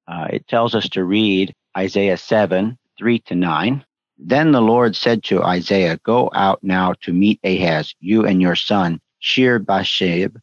Uh, 0.07 0.27
it 0.31 0.47
tells 0.47 0.73
us 0.73 0.89
to 0.89 1.03
read 1.03 1.53
Isaiah 1.77 2.17
7, 2.17 2.77
3 2.99 3.19
to 3.19 3.35
9. 3.35 3.85
Then 4.17 4.51
the 4.51 4.61
Lord 4.61 4.95
said 4.95 5.23
to 5.23 5.41
Isaiah, 5.41 5.97
Go 6.03 6.29
out 6.35 6.59
now 6.61 6.93
to 7.01 7.13
meet 7.13 7.39
Ahaz, 7.43 7.95
you 8.01 8.25
and 8.25 8.41
your 8.41 8.55
son, 8.55 8.99
Shear 9.19 9.59
Jashub, 9.59 10.35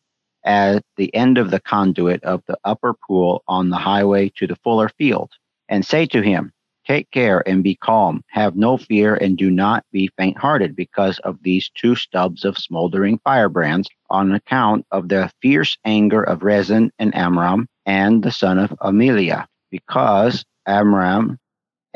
at 0.45 0.83
the 0.97 1.15
end 1.15 1.37
of 1.37 1.51
the 1.51 1.61
conduit 1.61 2.25
of 2.25 2.43
the 2.49 2.57
upper 2.65 2.95
pool 3.07 3.45
on 3.47 3.69
the 3.69 3.77
highway 3.77 4.33
to 4.37 4.47
the 4.47 4.57
fuller 4.65 4.89
field, 4.89 5.31
and 5.69 5.85
say 5.85 6.07
to 6.07 6.23
him, 6.23 6.53
Take 6.87 7.11
care 7.11 7.47
and 7.49 7.65
be 7.65 7.75
calm. 7.75 8.23
Have 8.29 8.55
no 8.55 8.77
fear 8.79 9.17
and 9.17 9.37
do 9.37 9.51
not 9.51 9.85
be 9.91 10.09
faint 10.17 10.39
hearted 10.39 10.77
because 10.77 11.19
of 11.19 11.43
these 11.43 11.69
two 11.75 11.97
stubs 11.97 12.45
of 12.45 12.57
smoldering 12.57 13.19
firebrands 13.25 13.89
on 14.09 14.33
account 14.33 14.87
of 14.93 15.09
the 15.09 15.31
fierce 15.43 15.77
anger 15.85 16.23
of 16.23 16.45
Rezin 16.45 16.93
and 17.01 17.13
Amram 17.15 17.67
and 17.87 18.23
the 18.23 18.31
son 18.31 18.59
of 18.59 18.73
Amelia, 18.81 19.49
because 19.71 20.45
Amram 20.65 21.39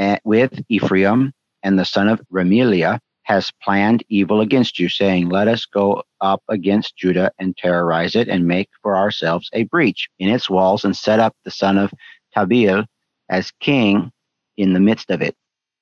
Eh, 0.00 0.16
with 0.24 0.64
Ephraim 0.70 1.30
and 1.62 1.78
the 1.78 1.84
son 1.84 2.08
of 2.08 2.22
Remaliah 2.32 2.98
has 3.24 3.52
planned 3.62 4.02
evil 4.08 4.40
against 4.40 4.78
you, 4.78 4.88
saying, 4.88 5.28
Let 5.28 5.46
us 5.46 5.66
go 5.66 6.02
up 6.22 6.42
against 6.48 6.96
Judah 6.96 7.30
and 7.38 7.54
terrorize 7.54 8.16
it 8.16 8.26
and 8.26 8.48
make 8.48 8.70
for 8.82 8.96
ourselves 8.96 9.50
a 9.52 9.64
breach 9.64 10.08
in 10.18 10.30
its 10.30 10.48
walls 10.48 10.86
and 10.86 10.96
set 10.96 11.20
up 11.20 11.36
the 11.44 11.50
son 11.50 11.76
of 11.76 11.92
Tabeel 12.34 12.86
as 13.28 13.52
king 13.60 14.10
in 14.56 14.72
the 14.72 14.80
midst 14.80 15.10
of 15.10 15.20
it. 15.20 15.36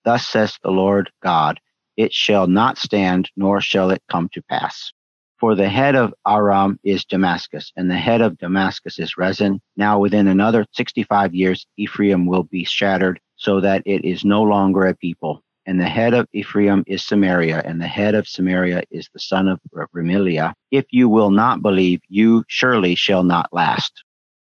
Thus 0.05 0.27
says 0.27 0.59
the 0.65 0.73
Lord 0.73 1.13
God, 1.23 1.61
it 1.97 2.13
shall 2.13 2.49
not 2.49 2.77
stand, 2.77 3.31
nor 3.37 3.61
shall 3.61 3.91
it 3.91 4.03
come 4.11 4.29
to 4.33 4.43
pass. 4.43 4.93
For 5.39 5.55
the 5.55 5.69
head 5.69 5.95
of 5.95 6.13
Aram 6.27 6.81
is 6.83 7.05
Damascus, 7.05 7.73
and 7.77 7.89
the 7.89 7.97
head 7.97 8.21
of 8.21 8.37
Damascus 8.39 8.99
is 8.99 9.17
Rezin. 9.17 9.61
Now 9.77 10.01
within 10.01 10.27
another 10.27 10.67
65 10.73 11.37
years, 11.37 11.69
Ephraim 11.77 12.27
will 12.27 12.43
be 12.43 12.65
shattered, 12.65 13.21
so 13.39 13.61
that 13.61 13.83
it 13.87 14.05
is 14.05 14.25
no 14.25 14.43
longer 14.43 14.87
a 14.87 14.95
people, 14.95 15.43
and 15.65 15.81
the 15.81 15.89
head 15.89 16.13
of 16.13 16.27
Ephraim 16.33 16.83
is 16.87 17.05
Samaria, 17.05 17.63
and 17.65 17.81
the 17.81 17.87
head 17.87 18.15
of 18.15 18.29
Samaria 18.29 18.83
is 18.91 19.09
the 19.13 19.21
son 19.21 19.49
of 19.49 19.61
Remaliah. 19.95 20.55
If 20.73 20.87
you 20.91 21.09
will 21.09 21.31
not 21.31 21.63
believe, 21.63 22.01
you 22.09 22.45
surely 22.49 22.97
shall 22.97 23.23
not 23.23 23.49
last. 23.53 24.03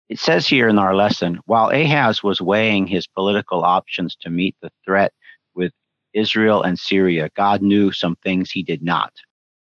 It 0.08 0.18
says 0.18 0.46
here 0.46 0.68
in 0.68 0.78
our 0.78 0.94
lesson, 0.94 1.38
while 1.44 1.68
Ahaz 1.68 2.22
was 2.22 2.40
weighing 2.40 2.86
his 2.86 3.06
political 3.06 3.62
options 3.62 4.16
to 4.22 4.30
meet 4.30 4.56
the 4.62 4.70
threat 4.86 5.12
with 5.54 5.72
Israel 6.14 6.62
and 6.62 6.78
Syria, 6.78 7.28
God 7.36 7.60
knew 7.60 7.92
some 7.92 8.16
things 8.16 8.50
he 8.50 8.62
did 8.62 8.82
not. 8.82 9.12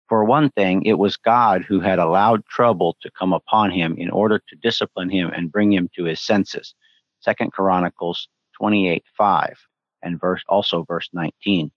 For 0.08 0.24
one 0.24 0.50
thing, 0.52 0.84
it 0.86 0.98
was 0.98 1.18
God 1.18 1.64
who 1.64 1.82
had 1.82 2.00
allowed 2.00 2.46
trouble 2.46 2.96
to 3.02 3.12
come 3.12 3.34
upon 3.34 3.72
him 3.72 3.96
in 3.98 4.10
order 4.10 4.40
to 4.40 4.56
discipline 4.58 5.10
him 5.10 5.32
and 5.36 5.52
bring 5.52 5.74
him 5.74 5.90
to 5.96 6.06
his 6.06 6.22
senses. 6.22 6.76
Second 7.20 7.52
Chronicles 7.52 8.30
28 8.62 9.04
5 9.18 9.58
and 10.04 10.22
verse 10.22 10.44
also 10.48 10.84
verse 10.84 11.10
19. 11.14 11.72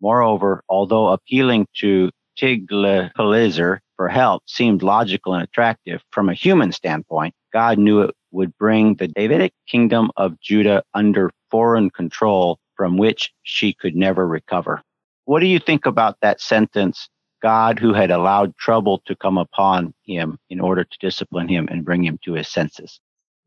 Moreover, 0.00 0.62
although 0.68 1.08
appealing 1.08 1.66
to 1.78 2.10
Tiglath-Pileser 2.38 3.80
for 3.96 4.08
help 4.08 4.44
seemed 4.46 4.84
logical 4.84 5.34
and 5.34 5.42
attractive 5.42 6.00
from 6.12 6.28
a 6.28 6.34
human 6.34 6.70
standpoint, 6.70 7.34
God 7.52 7.78
knew 7.78 8.02
it 8.02 8.14
would 8.30 8.56
bring 8.58 8.94
the 8.94 9.08
Davidic 9.08 9.52
kingdom 9.66 10.12
of 10.16 10.40
Judah 10.40 10.84
under 10.94 11.32
foreign 11.50 11.90
control 11.90 12.60
from 12.76 12.96
which 12.96 13.32
she 13.42 13.74
could 13.74 13.96
never 13.96 14.24
recover. 14.26 14.82
What 15.24 15.40
do 15.40 15.46
you 15.46 15.58
think 15.58 15.84
about 15.84 16.16
that 16.22 16.40
sentence? 16.40 17.08
God 17.42 17.80
who 17.80 17.92
had 17.92 18.12
allowed 18.12 18.56
trouble 18.56 19.02
to 19.06 19.16
come 19.16 19.36
upon 19.36 19.94
him 20.04 20.38
in 20.48 20.60
order 20.60 20.84
to 20.84 20.98
discipline 21.00 21.48
him 21.48 21.66
and 21.70 21.84
bring 21.84 22.04
him 22.04 22.20
to 22.24 22.34
his 22.34 22.46
senses. 22.48 23.00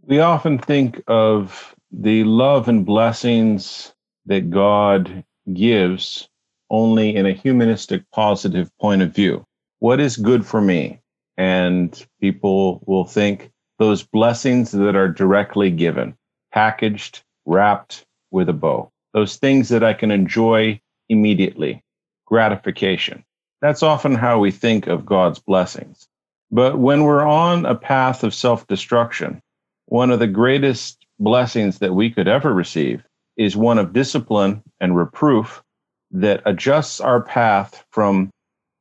We 0.05 0.19
often 0.19 0.57
think 0.57 1.01
of 1.07 1.73
the 1.93 2.23
love 2.23 2.67
and 2.67 2.85
blessings 2.85 3.93
that 4.25 4.49
God 4.49 5.23
gives 5.53 6.27
only 6.69 7.15
in 7.15 7.27
a 7.27 7.33
humanistic, 7.33 8.09
positive 8.11 8.75
point 8.79 9.03
of 9.03 9.13
view. 9.13 9.45
What 9.79 9.99
is 9.99 10.17
good 10.17 10.45
for 10.45 10.59
me? 10.59 10.99
And 11.37 12.05
people 12.19 12.83
will 12.87 13.05
think 13.05 13.51
those 13.77 14.01
blessings 14.01 14.71
that 14.71 14.95
are 14.95 15.07
directly 15.07 15.69
given, 15.69 16.15
packaged, 16.51 17.21
wrapped 17.45 18.05
with 18.31 18.49
a 18.49 18.53
bow, 18.53 18.91
those 19.13 19.37
things 19.37 19.69
that 19.69 19.83
I 19.83 19.93
can 19.93 20.09
enjoy 20.09 20.81
immediately, 21.09 21.83
gratification. 22.25 23.23
That's 23.61 23.83
often 23.83 24.15
how 24.15 24.39
we 24.39 24.49
think 24.51 24.87
of 24.87 25.05
God's 25.05 25.39
blessings. 25.39 26.07
But 26.49 26.79
when 26.79 27.03
we're 27.03 27.25
on 27.25 27.65
a 27.65 27.75
path 27.75 28.23
of 28.23 28.33
self 28.33 28.65
destruction, 28.67 29.41
one 29.85 30.11
of 30.11 30.19
the 30.19 30.27
greatest 30.27 31.02
blessings 31.19 31.79
that 31.79 31.93
we 31.93 32.09
could 32.09 32.27
ever 32.27 32.53
receive 32.53 33.03
is 33.37 33.57
one 33.57 33.79
of 33.79 33.93
discipline 33.93 34.61
and 34.79 34.95
reproof 34.95 35.63
that 36.11 36.41
adjusts 36.45 37.01
our 37.01 37.21
path 37.21 37.83
from 37.91 38.29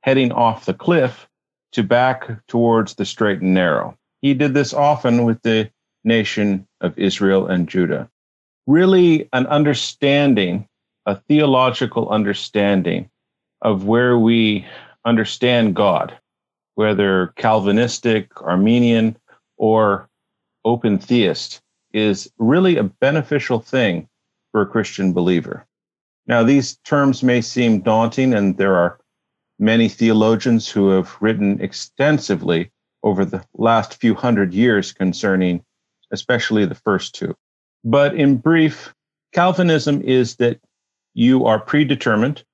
heading 0.02 0.32
off 0.32 0.66
the 0.66 0.74
cliff 0.74 1.28
to 1.72 1.82
back 1.82 2.28
towards 2.48 2.94
the 2.94 3.04
straight 3.04 3.40
and 3.40 3.54
narrow. 3.54 3.96
He 4.20 4.34
did 4.34 4.54
this 4.54 4.74
often 4.74 5.24
with 5.24 5.40
the 5.42 5.70
nation 6.04 6.66
of 6.80 6.98
Israel 6.98 7.46
and 7.46 7.68
Judah. 7.68 8.08
Really, 8.66 9.28
an 9.32 9.46
understanding, 9.46 10.68
a 11.06 11.16
theological 11.16 12.08
understanding 12.10 13.10
of 13.62 13.84
where 13.84 14.18
we 14.18 14.66
understand 15.04 15.74
God, 15.74 16.16
whether 16.74 17.28
Calvinistic, 17.36 18.28
Arminian, 18.42 19.16
or 19.56 20.08
open 20.64 20.98
theist, 20.98 21.61
is 21.92 22.30
really 22.38 22.76
a 22.76 22.84
beneficial 22.84 23.60
thing 23.60 24.08
for 24.50 24.62
a 24.62 24.66
Christian 24.66 25.12
believer. 25.12 25.66
Now, 26.26 26.42
these 26.42 26.76
terms 26.84 27.22
may 27.22 27.40
seem 27.40 27.80
daunting, 27.80 28.32
and 28.34 28.56
there 28.56 28.76
are 28.76 28.98
many 29.58 29.88
theologians 29.88 30.68
who 30.68 30.90
have 30.90 31.16
written 31.20 31.60
extensively 31.60 32.70
over 33.02 33.24
the 33.24 33.44
last 33.54 34.00
few 34.00 34.14
hundred 34.14 34.54
years 34.54 34.92
concerning 34.92 35.64
especially 36.12 36.66
the 36.66 36.74
first 36.74 37.14
two. 37.14 37.34
But 37.84 38.14
in 38.14 38.36
brief, 38.36 38.94
Calvinism 39.32 40.02
is 40.02 40.36
that 40.36 40.60
you 41.14 41.46
are 41.46 41.58
predetermined 41.58 42.44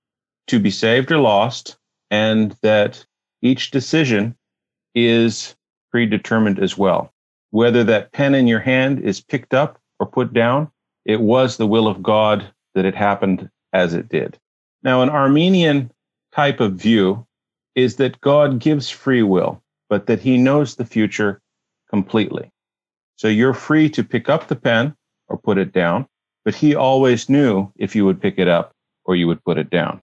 to 0.46 0.58
be 0.58 0.70
saved 0.70 1.12
or 1.12 1.18
lost, 1.18 1.76
and 2.10 2.56
that 2.62 3.04
each 3.42 3.70
decision 3.70 4.36
is 4.94 5.54
predetermined 5.90 6.58
as 6.58 6.78
well. 6.78 7.12
Whether 7.50 7.84
that 7.84 8.12
pen 8.12 8.34
in 8.34 8.46
your 8.46 8.60
hand 8.60 9.00
is 9.00 9.20
picked 9.20 9.54
up 9.54 9.80
or 9.98 10.06
put 10.06 10.32
down 10.32 10.70
it 11.08 11.20
was 11.20 11.56
the 11.56 11.66
will 11.66 11.88
of 11.88 12.02
God 12.02 12.52
that 12.74 12.84
it 12.84 12.94
happened 12.94 13.48
as 13.72 13.94
it 13.94 14.10
did. 14.10 14.38
Now, 14.82 15.02
an 15.02 15.08
Arminian 15.08 15.90
type 16.32 16.60
of 16.60 16.74
view 16.74 17.26
is 17.74 17.96
that 17.96 18.20
God 18.20 18.58
gives 18.58 18.90
free 18.90 19.22
will, 19.22 19.62
but 19.88 20.06
that 20.06 20.20
he 20.20 20.36
knows 20.36 20.76
the 20.76 20.84
future 20.84 21.40
completely. 21.88 22.50
So 23.16 23.26
you're 23.26 23.54
free 23.54 23.88
to 23.90 24.04
pick 24.04 24.28
up 24.28 24.48
the 24.48 24.56
pen 24.56 24.94
or 25.28 25.38
put 25.38 25.58
it 25.58 25.72
down, 25.72 26.06
but 26.44 26.54
he 26.54 26.74
always 26.74 27.28
knew 27.28 27.72
if 27.76 27.96
you 27.96 28.04
would 28.04 28.20
pick 28.20 28.38
it 28.38 28.48
up 28.48 28.74
or 29.04 29.16
you 29.16 29.26
would 29.26 29.42
put 29.44 29.58
it 29.58 29.70
down. 29.70 30.02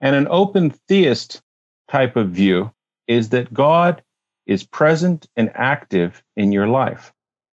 And 0.00 0.14
an 0.14 0.28
open 0.30 0.70
theist 0.70 1.42
type 1.90 2.14
of 2.14 2.30
view 2.30 2.72
is 3.08 3.30
that 3.30 3.52
God 3.52 4.02
is 4.46 4.64
present 4.64 5.26
and 5.36 5.50
active 5.54 6.22
in 6.36 6.52
your 6.52 6.66
life, 6.66 7.12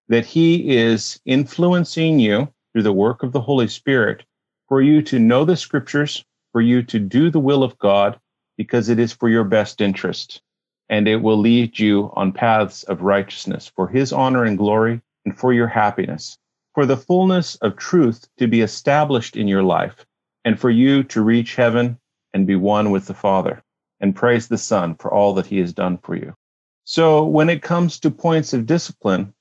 that 0.10 0.26
he 0.26 0.78
is 0.78 1.20
influencing 1.26 2.20
you 2.20 2.48
through 2.74 2.84
the 2.84 2.94
work 2.94 3.24
of 3.24 3.32
the 3.32 3.42
Holy 3.42 3.68
Spirit 3.68 4.24
for 4.68 4.82
you 4.82 5.02
to 5.02 5.20
know 5.20 5.46
the 5.46 5.56
scriptures, 5.58 6.24
for 6.52 6.62
you 6.62 6.84
to 6.84 7.00
do 7.00 7.30
the 7.30 7.40
will 7.40 7.64
of 7.64 7.78
God, 7.78 8.20
because 8.58 8.90
it 8.90 9.00
is 9.00 9.14
for 9.14 9.30
your 9.30 9.44
best 9.44 9.82
interest. 9.82 10.42
And 10.90 11.08
it 11.08 11.18
will 11.18 11.38
lead 11.38 11.80
you 11.80 12.12
on 12.16 12.32
paths 12.32 12.84
of 12.84 13.02
righteousness 13.02 13.72
for 13.76 13.88
his 13.88 14.12
honor 14.12 14.44
and 14.44 14.58
glory 14.58 15.02
and 15.26 15.38
for 15.38 15.54
your 15.54 15.68
happiness, 15.68 16.38
for 16.74 16.86
the 16.86 16.98
fullness 16.98 17.56
of 17.56 17.78
truth 17.78 18.28
to 18.38 18.48
be 18.48 18.62
established 18.62 19.38
in 19.38 19.48
your 19.48 19.64
life, 19.64 20.06
and 20.44 20.60
for 20.60 20.70
you 20.70 21.04
to 21.04 21.22
reach 21.22 21.56
heaven 21.56 21.98
and 22.34 22.48
be 22.48 22.56
one 22.56 22.92
with 22.92 23.08
the 23.08 23.14
Father, 23.14 23.62
and 24.00 24.16
praise 24.16 24.48
the 24.48 24.58
Son 24.58 24.96
for 24.96 25.14
all 25.14 25.34
that 25.34 25.46
he 25.46 25.60
has 25.60 25.74
done 25.74 25.98
for 25.98 26.16
you. 26.16 26.34
So 26.84 27.24
when 27.24 27.50
it 27.50 27.62
comes 27.62 28.00
to 28.00 28.12
points 28.12 28.54
of 28.54 28.66
discipline, 28.66 29.34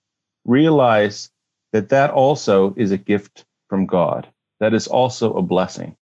realize 0.44 1.30
that 1.72 1.88
that 1.90 2.10
also 2.10 2.74
is 2.76 2.90
a 2.90 2.98
gift 2.98 3.44
from 3.68 3.86
God. 3.86 4.28
That 4.60 4.74
is 4.74 4.86
also 4.86 5.32
a 5.34 5.42
blessing. 5.42 5.96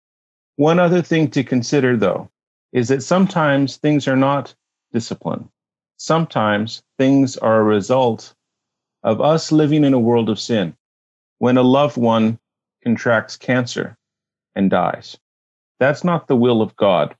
One 0.56 0.80
other 0.80 1.02
thing 1.02 1.30
to 1.32 1.44
consider, 1.44 1.96
though, 1.96 2.30
is 2.74 2.88
that 2.88 3.04
sometimes 3.04 3.78
things 3.78 4.08
are 4.08 4.16
not 4.16 4.56
discipline. 4.92 5.50
Sometimes 5.98 6.84
things 6.98 7.38
are 7.38 7.60
a 7.60 7.64
result 7.64 8.34
of 9.04 9.22
us 9.22 9.52
living 9.52 9.84
in 9.84 9.94
a 9.94 10.00
world 10.00 10.30
of 10.30 10.40
sin. 10.40 10.76
When 11.38 11.58
a 11.58 11.64
loved 11.64 11.98
one 11.98 12.40
contracts 12.84 13.38
cancer 13.38 13.98
and 14.56 14.70
dies, 14.70 15.18
that's 15.80 16.04
not 16.04 16.28
the 16.28 16.36
will 16.36 16.62
of 16.62 16.76
God. 16.76 17.16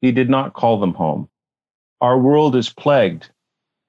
He 0.00 0.12
did 0.12 0.30
not 0.30 0.52
call 0.54 0.78
them 0.78 0.94
home. 0.94 1.28
Our 2.00 2.18
world 2.18 2.54
is 2.54 2.70
plagued 2.72 3.30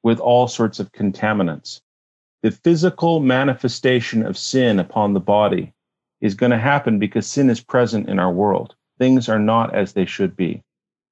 with 0.04 0.20
all 0.20 0.48
sorts 0.48 0.80
of 0.80 0.92
contaminants 0.92 1.82
the 2.44 2.52
physical 2.52 3.20
manifestation 3.20 4.26
of 4.26 4.38
sin 4.38 4.80
upon 4.80 5.14
the 5.14 5.20
body 5.20 5.74
is 6.22 6.36
going 6.36 6.52
to 6.52 6.58
happen 6.58 7.00
because 7.00 7.28
sin 7.28 7.50
is 7.50 7.62
present 7.62 8.08
in 8.08 8.20
our 8.20 8.32
world. 8.32 8.76
Things 9.00 9.28
are 9.28 9.40
not 9.40 9.76
as 9.76 9.94
they 9.94 10.06
should 10.06 10.36
be. 10.36 10.64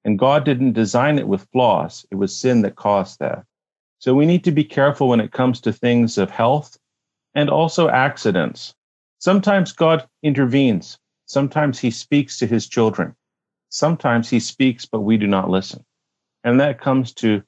And 0.04 0.18
God 0.18 0.44
didn't 0.44 0.72
design 0.72 1.18
it 1.18 1.26
with 1.26 1.48
flaws, 1.52 2.06
it 2.10 2.14
was 2.14 2.34
sin 2.34 2.62
that 2.62 2.76
caused 2.76 3.18
that. 3.18 3.44
So 3.98 4.14
we 4.14 4.24
need 4.24 4.44
to 4.44 4.52
be 4.52 4.64
careful 4.64 5.08
when 5.08 5.20
it 5.20 5.32
comes 5.32 5.60
to 5.60 5.72
things 5.72 6.16
of 6.16 6.30
health 6.30 6.78
and 7.34 7.50
also 7.50 7.88
accidents. 7.88 8.74
Sometimes 9.18 9.72
God 9.72 10.08
intervenes, 10.22 10.98
sometimes 11.26 11.78
He 11.78 11.90
speaks 11.90 12.38
to 12.38 12.46
His 12.46 12.68
children. 12.68 13.16
Sometimes 13.68 14.30
He 14.30 14.38
speaks, 14.38 14.86
but 14.86 15.00
we 15.00 15.16
do 15.16 15.26
not 15.26 15.50
listen. 15.50 15.84
And 16.44 16.60
that 16.60 16.80
comes 16.80 17.12
to 17.14 17.42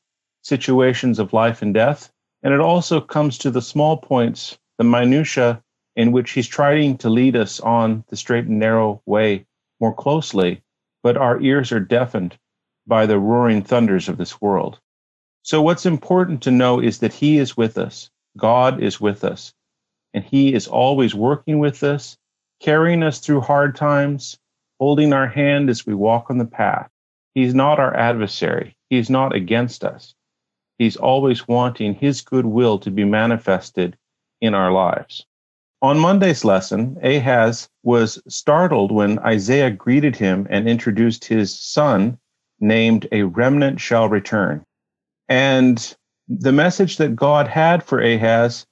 situations 0.49 1.19
of 1.19 1.33
life 1.33 1.63
and 1.63 1.75
death 1.75 2.11
and 2.43 2.55
it 2.55 2.61
also 2.61 3.01
comes 3.01 3.39
to 3.39 3.51
the 3.51 3.63
small 3.63 3.97
points, 3.97 4.59
the 4.79 4.85
minutia 4.85 5.63
in 5.97 6.13
which 6.13 6.31
he's 6.31 6.47
trying 6.47 6.97
to 6.99 7.11
lead 7.11 7.35
us 7.35 7.59
on 7.61 8.05
the 8.09 8.17
straight 8.17 8.47
and 8.47 8.61
narrow 8.61 9.03
way 9.07 9.45
more 9.81 9.93
closely, 9.93 10.63
but 11.03 11.17
our 11.17 11.41
ears 11.41 11.73
are 11.73 11.81
deafened 11.81 12.39
by 12.87 13.07
the 13.07 13.19
roaring 13.19 13.63
thunders 13.63 14.09
of 14.09 14.17
this 14.17 14.41
world. 14.41 14.79
So 15.43 15.61
what's 15.63 15.87
important 15.87 16.43
to 16.43 16.51
know 16.53 16.81
is 16.81 16.99
that 17.01 17.13
he 17.13 17.39
is 17.39 17.57
with 17.57 17.77
us. 17.77 18.11
God 18.37 18.81
is 18.83 19.01
with 19.01 19.25
us. 19.25 19.53
And 20.15 20.25
he 20.25 20.55
is 20.55 20.69
always 20.69 21.15
working 21.15 21.59
with 21.59 21.83
us, 21.83 22.17
carrying 22.61 23.03
us 23.03 23.19
through 23.19 23.41
hard 23.41 23.75
times, 23.75 24.39
holding 24.79 25.13
our 25.13 25.27
hand 25.27 25.69
as 25.69 25.85
we 25.85 25.95
walk 25.95 26.31
on 26.31 26.39
the 26.39 26.45
path. 26.45 26.89
He's 27.35 27.55
not 27.55 27.81
our 27.81 27.95
adversary. 27.95 28.77
He's 28.91 29.11
not 29.11 29.35
against 29.35 29.85
us. 29.85 30.15
He's 30.79 30.97
always 30.97 31.47
wanting 31.47 31.95
His 31.95 32.21
goodwill 32.21 32.79
to 32.81 32.91
be 32.91 33.05
manifested 33.05 33.97
in 34.41 34.55
our 34.55 34.73
lives. 34.73 35.27
On 35.81 35.99
Monday's 35.99 36.45
lesson, 36.45 36.99
Ahaz 37.05 37.69
was 37.85 38.21
startled 38.29 38.91
when 38.91 39.21
Isaiah 39.21 39.71
greeted 39.71 40.17
him 40.17 40.47
and 40.51 40.69
introduced 40.69 41.25
his 41.25 41.57
son, 41.57 42.19
named 42.59 43.07
A 43.12 43.23
Remnant 43.23 43.79
Shall 43.81 44.09
Return. 44.09 44.64
And 45.29 45.97
the 46.27 46.51
message 46.51 46.97
that 46.97 47.14
God 47.14 47.47
had 47.47 47.85
for 47.85 48.01
Ahaz 48.01 48.67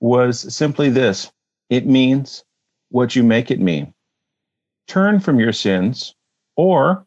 was 0.00 0.54
simply 0.54 0.90
this 0.90 1.32
it 1.70 1.86
means 1.86 2.44
what 2.90 3.16
you 3.16 3.22
make 3.22 3.50
it 3.50 3.60
mean. 3.60 3.94
Turn 4.86 5.20
from 5.20 5.40
your 5.40 5.54
sins, 5.54 6.14
or 6.54 7.06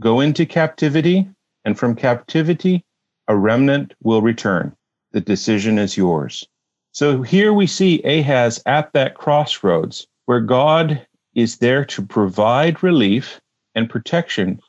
go 0.00 0.18
into 0.18 0.46
captivity, 0.46 1.30
and 1.64 1.78
from 1.78 1.94
captivity, 1.94 2.84
a 3.28 3.36
remnant 3.36 3.94
will 4.02 4.22
return. 4.22 4.74
The 5.12 5.20
decision 5.20 5.78
is 5.78 5.96
yours. 5.96 6.46
So 6.92 7.22
here 7.22 7.52
we 7.52 7.66
see 7.66 8.02
Ahaz 8.02 8.62
at 8.66 8.92
that 8.92 9.14
crossroads 9.14 10.06
where 10.26 10.40
God 10.40 11.06
is 11.34 11.58
there 11.58 11.84
to 11.84 12.02
provide 12.02 12.82
relief 12.82 13.40
and 13.74 13.88
protection 13.88 14.60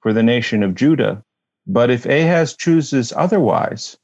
for 0.00 0.12
the 0.12 0.22
nation 0.22 0.62
of 0.62 0.74
Judah. 0.74 1.22
But 1.66 1.90
if 1.90 2.04
Ahaz 2.06 2.54
chooses 2.56 3.12
otherwise, 3.16 3.96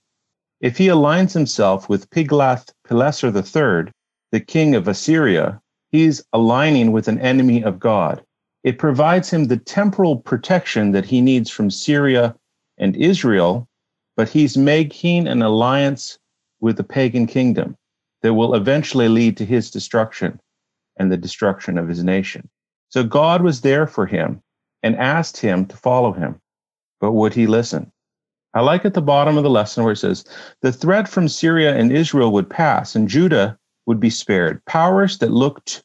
if 0.61 0.79
he 0.79 0.87
aligns 0.87 1.33
himself 1.33 1.89
with 1.89 2.09
Tiglath-Pileser 2.11 3.29
III, 3.29 3.93
the 4.33 4.41
king 4.41 4.75
of 4.75 4.89
Assyria, 4.89 5.61
he's 5.91 6.23
aligning 6.33 6.93
with 6.93 7.09
an 7.09 7.21
enemy 7.21 7.63
of 7.63 7.79
God. 7.79 8.23
It 8.65 8.79
provides 8.79 9.31
him 9.31 9.45
the 9.45 9.57
temporal 9.57 10.17
protection 10.17 10.93
that 10.93 11.05
he 11.05 11.21
needs 11.21 11.51
from 11.51 11.71
Syria 11.71 12.35
and 12.79 12.97
Israel, 12.97 13.68
but 14.19 14.29
he's 14.29 14.59
making 14.59 15.29
an 15.29 15.43
alliance 15.43 16.19
with 16.61 16.77
the 16.77 16.83
pagan 16.83 17.25
kingdom 17.25 17.77
that 18.21 18.35
will 18.35 18.57
eventually 18.57 19.09
lead 19.09 19.37
to 19.37 19.45
his 19.45 19.71
destruction 19.71 20.41
and 20.97 21.13
the 21.13 21.17
destruction 21.17 21.79
of 21.79 21.87
his 21.87 22.03
nation. 22.03 22.49
So 22.89 23.05
God 23.05 23.43
was 23.43 23.61
there 23.61 23.87
for 23.87 24.07
him 24.07 24.43
and 24.83 24.97
asked 24.97 25.37
him 25.37 25.67
to 25.67 25.77
follow 25.77 26.11
him. 26.11 26.41
But 27.01 27.13
would 27.13 27.33
he 27.33 27.47
listen? 27.47 27.93
I 28.55 28.63
like 28.63 28.85
at 28.85 28.95
the 28.95 29.01
bottom 29.01 29.37
of 29.37 29.45
the 29.45 29.51
lesson 29.51 29.85
where 29.85 29.93
it 29.93 29.99
says, 29.99 30.25
The 30.63 30.73
threat 30.73 31.07
from 31.07 31.29
Syria 31.29 31.77
and 31.77 31.93
Israel 31.93 32.33
would 32.33 32.51
pass, 32.51 32.97
and 32.97 33.09
Judah 33.09 33.57
would 33.87 34.01
be 34.01 34.11
spared. 34.11 34.65
Powers 34.65 35.19
that 35.19 35.31
looked 35.31 35.85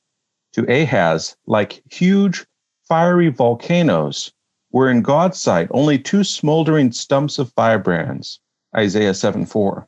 to 0.54 0.66
Ahaz 0.68 1.36
like 1.46 1.84
huge 1.92 2.48
fiery 2.88 3.30
volcanoes 3.30 4.34
were 4.74 4.90
in 4.90 5.02
God's 5.02 5.40
sight 5.40 5.70
only 5.72 5.98
two 5.98 6.24
smoldering 6.24 6.92
stumps 6.92 7.40
of 7.40 7.54
firebrands. 7.54 8.40
Isaiah 8.76 9.14
7 9.14 9.46
4. 9.46 9.88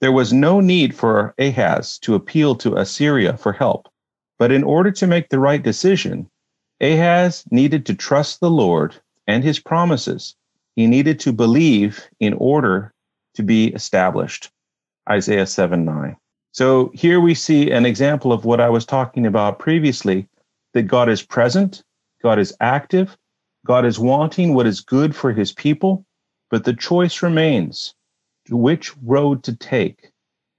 There 0.00 0.10
was 0.10 0.32
no 0.32 0.58
need 0.58 0.96
for 0.96 1.34
Ahaz 1.38 1.98
to 1.98 2.16
appeal 2.16 2.56
to 2.56 2.74
Assyria 2.76 3.36
for 3.36 3.52
help. 3.52 3.88
But 4.38 4.50
in 4.50 4.64
order 4.64 4.90
to 4.90 5.06
make 5.06 5.28
the 5.28 5.38
right 5.38 5.62
decision, 5.62 6.28
Ahaz 6.80 7.44
needed 7.52 7.86
to 7.86 7.94
trust 7.94 8.40
the 8.40 8.50
Lord 8.50 8.96
and 9.28 9.44
his 9.44 9.60
promises. 9.60 10.34
He 10.74 10.86
needed 10.86 11.20
to 11.20 11.32
believe 11.32 12.08
in 12.18 12.34
order 12.34 12.92
to 13.34 13.42
be 13.42 13.68
established. 13.68 14.50
Isaiah 15.08 15.46
7 15.46 15.84
9. 15.84 16.16
So 16.52 16.90
here 16.94 17.20
we 17.20 17.34
see 17.34 17.70
an 17.70 17.86
example 17.86 18.32
of 18.32 18.44
what 18.44 18.60
I 18.60 18.68
was 18.68 18.84
talking 18.84 19.26
about 19.26 19.58
previously 19.58 20.26
that 20.72 20.82
God 20.82 21.08
is 21.08 21.22
present, 21.22 21.82
God 22.22 22.38
is 22.38 22.54
active, 22.60 23.16
God 23.66 23.84
is 23.84 23.98
wanting 23.98 24.54
what 24.54 24.66
is 24.66 24.80
good 24.80 25.14
for 25.14 25.32
his 25.32 25.52
people, 25.52 26.04
but 26.50 26.64
the 26.64 26.74
choice 26.74 27.22
remains 27.22 27.94
which 28.50 28.96
road 28.98 29.44
to 29.44 29.56
take. 29.56 30.10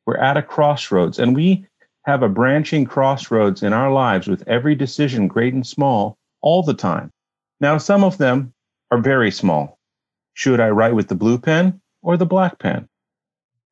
We're 0.05 0.17
at 0.17 0.37
a 0.37 0.41
crossroads, 0.41 1.19
and 1.19 1.35
we 1.35 1.67
have 2.05 2.23
a 2.23 2.29
branching 2.29 2.85
crossroads 2.85 3.63
in 3.63 3.73
our 3.73 3.91
lives 3.91 4.27
with 4.27 4.47
every 4.47 4.75
decision, 4.75 5.27
great 5.27 5.53
and 5.53 5.65
small, 5.65 6.17
all 6.41 6.63
the 6.63 6.73
time. 6.73 7.11
Now, 7.59 7.77
some 7.77 8.03
of 8.03 8.17
them 8.17 8.53
are 8.91 8.99
very 8.99 9.31
small. 9.31 9.79
Should 10.33 10.59
I 10.59 10.69
write 10.69 10.95
with 10.95 11.07
the 11.07 11.15
blue 11.15 11.37
pen 11.37 11.81
or 12.01 12.17
the 12.17 12.25
black 12.25 12.59
pen? 12.59 12.87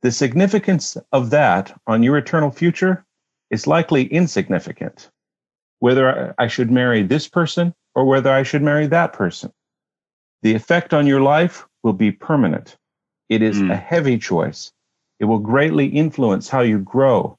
The 0.01 0.11
significance 0.11 0.97
of 1.11 1.29
that 1.29 1.77
on 1.87 2.03
your 2.03 2.17
eternal 2.17 2.51
future 2.51 3.05
is 3.49 3.67
likely 3.67 4.05
insignificant. 4.05 5.09
Whether 5.79 6.33
I 6.37 6.47
should 6.47 6.71
marry 6.71 7.03
this 7.03 7.27
person 7.27 7.73
or 7.95 8.05
whether 8.05 8.31
I 8.31 8.43
should 8.43 8.61
marry 8.61 8.87
that 8.87 9.13
person. 9.13 9.51
The 10.41 10.53
effect 10.55 10.93
on 10.93 11.07
your 11.07 11.21
life 11.21 11.67
will 11.83 11.93
be 11.93 12.11
permanent. 12.11 12.77
It 13.29 13.41
is 13.41 13.57
mm. 13.57 13.71
a 13.71 13.75
heavy 13.75 14.17
choice. 14.17 14.71
It 15.19 15.25
will 15.25 15.39
greatly 15.39 15.87
influence 15.87 16.49
how 16.49 16.61
you 16.61 16.79
grow, 16.79 17.37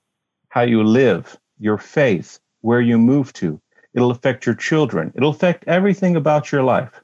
how 0.50 0.62
you 0.62 0.84
live, 0.84 1.36
your 1.58 1.78
faith, 1.78 2.38
where 2.60 2.80
you 2.80 2.98
move 2.98 3.32
to. 3.34 3.60
It'll 3.94 4.10
affect 4.10 4.46
your 4.46 4.54
children. 4.54 5.12
It'll 5.14 5.30
affect 5.30 5.64
everything 5.66 6.16
about 6.16 6.52
your 6.52 6.62
life. 6.62 7.02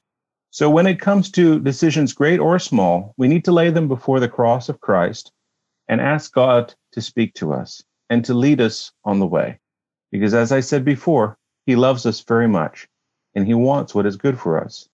So 0.50 0.70
when 0.70 0.87
it 0.87 1.00
comes 1.00 1.30
to 1.32 1.61
decisions, 1.61 2.14
great 2.14 2.40
or 2.40 2.58
small, 2.58 3.12
we 3.18 3.28
need 3.28 3.44
to 3.44 3.52
lay 3.52 3.70
them 3.70 3.88
before 3.88 4.20
the 4.20 4.28
cross 4.28 4.68
of 4.68 4.80
Christ 4.80 5.32
and 5.88 6.00
ask 6.00 6.32
God 6.32 6.74
to 6.92 7.02
speak 7.02 7.34
to 7.34 7.52
us 7.52 7.82
and 8.08 8.24
to 8.24 8.34
lead 8.34 8.61
us 8.61 8.92
on 9.04 9.18
the 9.18 9.26
way. 9.26 9.58
Because 10.11 10.32
as 10.32 10.52
I 10.52 10.61
said 10.61 10.84
before, 10.84 11.37
he 11.66 11.76
loves 11.76 12.06
us 12.06 12.20
very 12.20 12.48
much 12.48 12.88
and 13.38 13.46
he 13.46 13.55
wants 13.55 13.94
what 13.94 14.05
is 14.05 14.16
good 14.16 14.37
for 14.37 14.61
us. 14.61 14.88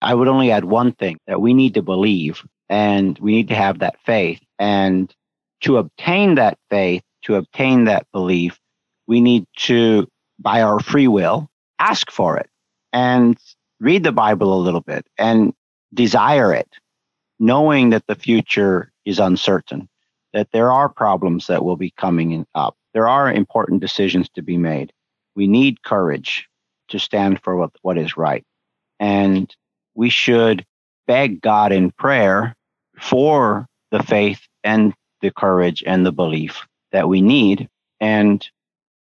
I 0.00 0.14
would 0.14 0.28
only 0.28 0.52
add 0.52 0.64
one 0.64 0.92
thing 0.92 1.18
that 1.26 1.40
we 1.40 1.52
need 1.52 1.74
to 1.74 1.82
believe 1.82 2.46
and 2.68 3.18
we 3.18 3.32
need 3.32 3.48
to 3.48 3.56
have 3.56 3.80
that 3.80 3.98
faith. 4.06 4.40
And 4.56 5.12
to 5.62 5.78
obtain 5.78 6.36
that 6.36 6.58
faith, 6.70 7.02
to 7.22 7.34
obtain 7.34 7.86
that 7.86 8.06
belief, 8.12 8.60
we 9.08 9.20
need 9.20 9.46
to, 9.56 10.06
by 10.38 10.62
our 10.62 10.78
free 10.78 11.08
will, 11.08 11.50
ask 11.80 12.08
for 12.12 12.36
it 12.36 12.48
and 12.92 13.36
read 13.80 14.04
the 14.04 14.12
Bible 14.12 14.54
a 14.54 14.62
little 14.62 14.80
bit 14.80 15.04
and 15.18 15.52
desire 15.92 16.54
it, 16.54 16.68
knowing 17.40 17.90
that 17.90 18.06
the 18.06 18.14
future 18.14 18.92
is 19.04 19.18
uncertain, 19.18 19.88
that 20.32 20.52
there 20.52 20.70
are 20.70 20.88
problems 20.88 21.48
that 21.48 21.64
will 21.64 21.76
be 21.76 21.90
coming 21.90 22.46
up. 22.54 22.76
There 22.94 23.08
are 23.08 23.32
important 23.32 23.80
decisions 23.80 24.28
to 24.36 24.42
be 24.42 24.56
made. 24.56 24.92
We 25.34 25.48
need 25.48 25.82
courage 25.82 26.47
to 26.88 26.98
stand 26.98 27.40
for 27.42 27.56
what, 27.56 27.70
what 27.82 27.98
is 27.98 28.16
right. 28.16 28.44
And 29.00 29.54
we 29.94 30.10
should 30.10 30.64
beg 31.06 31.40
God 31.40 31.72
in 31.72 31.90
prayer 31.92 32.54
for 33.00 33.66
the 33.90 34.02
faith 34.02 34.40
and 34.64 34.94
the 35.20 35.30
courage 35.30 35.82
and 35.86 36.04
the 36.04 36.12
belief 36.12 36.66
that 36.92 37.08
we 37.08 37.20
need. 37.20 37.68
And 38.00 38.46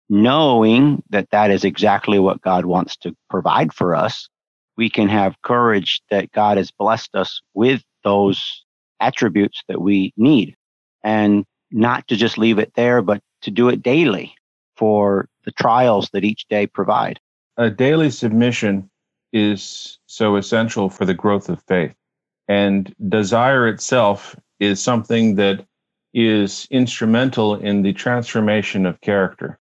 knowing 0.09 1.01
that 1.09 1.29
that 1.31 1.51
is 1.51 1.63
exactly 1.63 2.19
what 2.19 2.41
God 2.41 2.65
wants 2.65 2.97
to 2.97 3.15
provide 3.29 3.73
for 3.73 3.95
us, 3.95 4.29
we 4.77 4.89
can 4.89 5.07
have 5.07 5.41
courage 5.41 6.01
that 6.09 6.31
God 6.31 6.57
has 6.57 6.71
blessed 6.71 7.15
us 7.15 7.41
with 7.53 7.83
those 8.03 8.63
attributes 8.99 9.63
that 9.67 9.81
we 9.81 10.13
need 10.17 10.55
and 11.03 11.45
not 11.71 12.07
to 12.07 12.15
just 12.15 12.37
leave 12.37 12.59
it 12.59 12.71
there, 12.75 13.01
but 13.01 13.21
to 13.41 13.51
do 13.51 13.69
it 13.69 13.83
daily 13.83 14.33
for 14.77 15.27
the 15.45 15.51
trials 15.51 16.09
that 16.13 16.23
each 16.23 16.47
day 16.47 16.67
provide. 16.67 17.19
A 17.57 17.69
daily 17.69 18.09
submission 18.09 18.89
is 19.31 19.99
so 20.07 20.37
essential 20.37 20.89
for 20.89 21.05
the 21.05 21.13
growth 21.13 21.49
of 21.49 21.61
faith. 21.63 21.93
And 22.47 22.93
desire 23.09 23.67
itself 23.67 24.35
is 24.59 24.81
something 24.81 25.35
that 25.35 25.65
is 26.13 26.67
instrumental 26.71 27.55
in 27.55 27.81
the 27.81 27.93
transformation 27.93 28.85
of 28.85 29.01
character. 29.01 29.59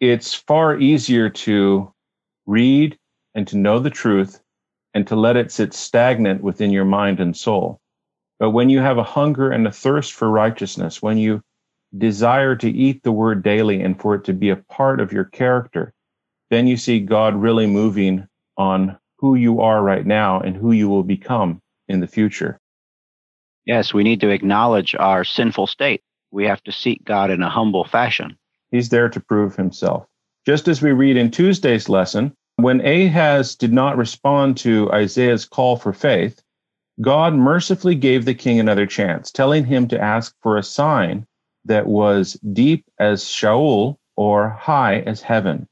It's 0.00 0.34
far 0.34 0.78
easier 0.78 1.30
to 1.30 1.92
read 2.46 2.98
and 3.34 3.46
to 3.48 3.56
know 3.56 3.78
the 3.80 3.90
truth 3.90 4.40
and 4.94 5.06
to 5.06 5.16
let 5.16 5.36
it 5.36 5.52
sit 5.52 5.74
stagnant 5.74 6.42
within 6.42 6.70
your 6.70 6.84
mind 6.84 7.20
and 7.20 7.36
soul. 7.36 7.80
But 8.38 8.50
when 8.50 8.70
you 8.70 8.80
have 8.80 8.98
a 8.98 9.02
hunger 9.02 9.50
and 9.50 9.66
a 9.66 9.72
thirst 9.72 10.12
for 10.12 10.28
righteousness, 10.28 11.02
when 11.02 11.18
you 11.18 11.42
desire 11.96 12.56
to 12.56 12.70
eat 12.70 13.02
the 13.02 13.12
word 13.12 13.42
daily 13.42 13.82
and 13.82 14.00
for 14.00 14.14
it 14.14 14.24
to 14.24 14.32
be 14.32 14.50
a 14.50 14.56
part 14.56 15.00
of 15.00 15.12
your 15.12 15.24
character, 15.24 15.92
then 16.50 16.66
you 16.66 16.76
see 16.76 17.00
God 17.00 17.34
really 17.34 17.66
moving 17.66 18.26
on 18.56 18.98
who 19.18 19.34
you 19.34 19.60
are 19.60 19.82
right 19.82 20.06
now 20.06 20.40
and 20.40 20.56
who 20.56 20.72
you 20.72 20.88
will 20.88 21.02
become 21.02 21.60
in 21.88 22.00
the 22.00 22.06
future. 22.06 22.58
Yes, 23.64 23.92
we 23.92 24.04
need 24.04 24.20
to 24.20 24.30
acknowledge 24.30 24.94
our 24.94 25.24
sinful 25.24 25.66
state. 25.66 26.02
We 26.30 26.44
have 26.44 26.62
to 26.64 26.72
seek 26.72 27.04
God 27.04 27.30
in 27.30 27.42
a 27.42 27.50
humble 27.50 27.84
fashion. 27.84 28.38
He's 28.70 28.90
there 28.90 29.08
to 29.08 29.20
prove 29.20 29.56
himself. 29.56 30.06
Just 30.46 30.68
as 30.68 30.82
we 30.82 30.92
read 30.92 31.16
in 31.16 31.30
Tuesday's 31.30 31.88
lesson, 31.88 32.32
when 32.56 32.80
Ahaz 32.86 33.56
did 33.56 33.72
not 33.72 33.96
respond 33.96 34.56
to 34.58 34.90
Isaiah's 34.92 35.44
call 35.44 35.76
for 35.76 35.92
faith, 35.92 36.42
God 37.00 37.34
mercifully 37.34 37.94
gave 37.94 38.24
the 38.24 38.34
king 38.34 38.58
another 38.58 38.86
chance, 38.86 39.30
telling 39.30 39.64
him 39.64 39.88
to 39.88 40.00
ask 40.00 40.34
for 40.42 40.56
a 40.56 40.62
sign 40.62 41.26
that 41.64 41.86
was 41.86 42.34
deep 42.52 42.84
as 42.98 43.28
Sheol 43.28 43.98
or 44.16 44.48
high 44.48 45.00
as 45.00 45.20
heaven. 45.20 45.68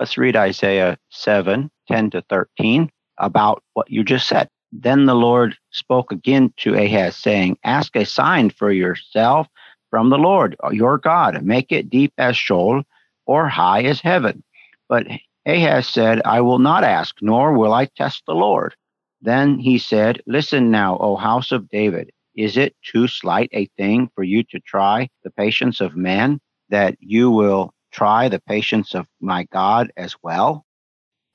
Let's 0.00 0.18
read 0.18 0.36
Isaiah 0.36 0.98
7 1.10 1.70
10 1.88 2.10
to 2.10 2.22
13 2.22 2.90
about 3.18 3.62
what 3.74 3.90
you 3.90 4.02
just 4.02 4.26
said. 4.26 4.48
Then 4.72 5.06
the 5.06 5.14
Lord 5.14 5.56
spoke 5.70 6.10
again 6.10 6.52
to 6.58 6.74
Ahaz, 6.74 7.16
saying, 7.16 7.58
Ask 7.62 7.94
a 7.94 8.04
sign 8.04 8.50
for 8.50 8.72
yourself 8.72 9.46
from 9.90 10.10
the 10.10 10.18
Lord, 10.18 10.56
your 10.72 10.98
God. 10.98 11.44
Make 11.44 11.70
it 11.70 11.90
deep 11.90 12.12
as 12.18 12.36
Sheol, 12.36 12.82
or 13.26 13.48
high 13.48 13.82
as 13.82 14.00
heaven. 14.00 14.42
But 14.88 15.06
Ahaz 15.46 15.86
said, 15.86 16.20
I 16.24 16.40
will 16.40 16.58
not 16.58 16.82
ask, 16.82 17.14
nor 17.22 17.52
will 17.52 17.72
I 17.72 17.84
test 17.84 18.24
the 18.26 18.34
Lord. 18.34 18.74
Then 19.22 19.58
he 19.58 19.78
said, 19.78 20.20
Listen 20.26 20.72
now, 20.72 20.98
O 20.98 21.14
house 21.14 21.52
of 21.52 21.68
David, 21.68 22.10
is 22.34 22.56
it 22.56 22.74
too 22.82 23.06
slight 23.06 23.50
a 23.52 23.66
thing 23.76 24.10
for 24.16 24.24
you 24.24 24.42
to 24.44 24.58
try 24.60 25.08
the 25.22 25.30
patience 25.30 25.80
of 25.80 25.94
men, 25.94 26.40
that 26.70 26.96
you 26.98 27.30
will 27.30 27.73
try 27.94 28.28
the 28.28 28.40
patience 28.40 28.94
of 28.94 29.06
my 29.20 29.44
God 29.44 29.92
as 29.96 30.14
well? 30.22 30.64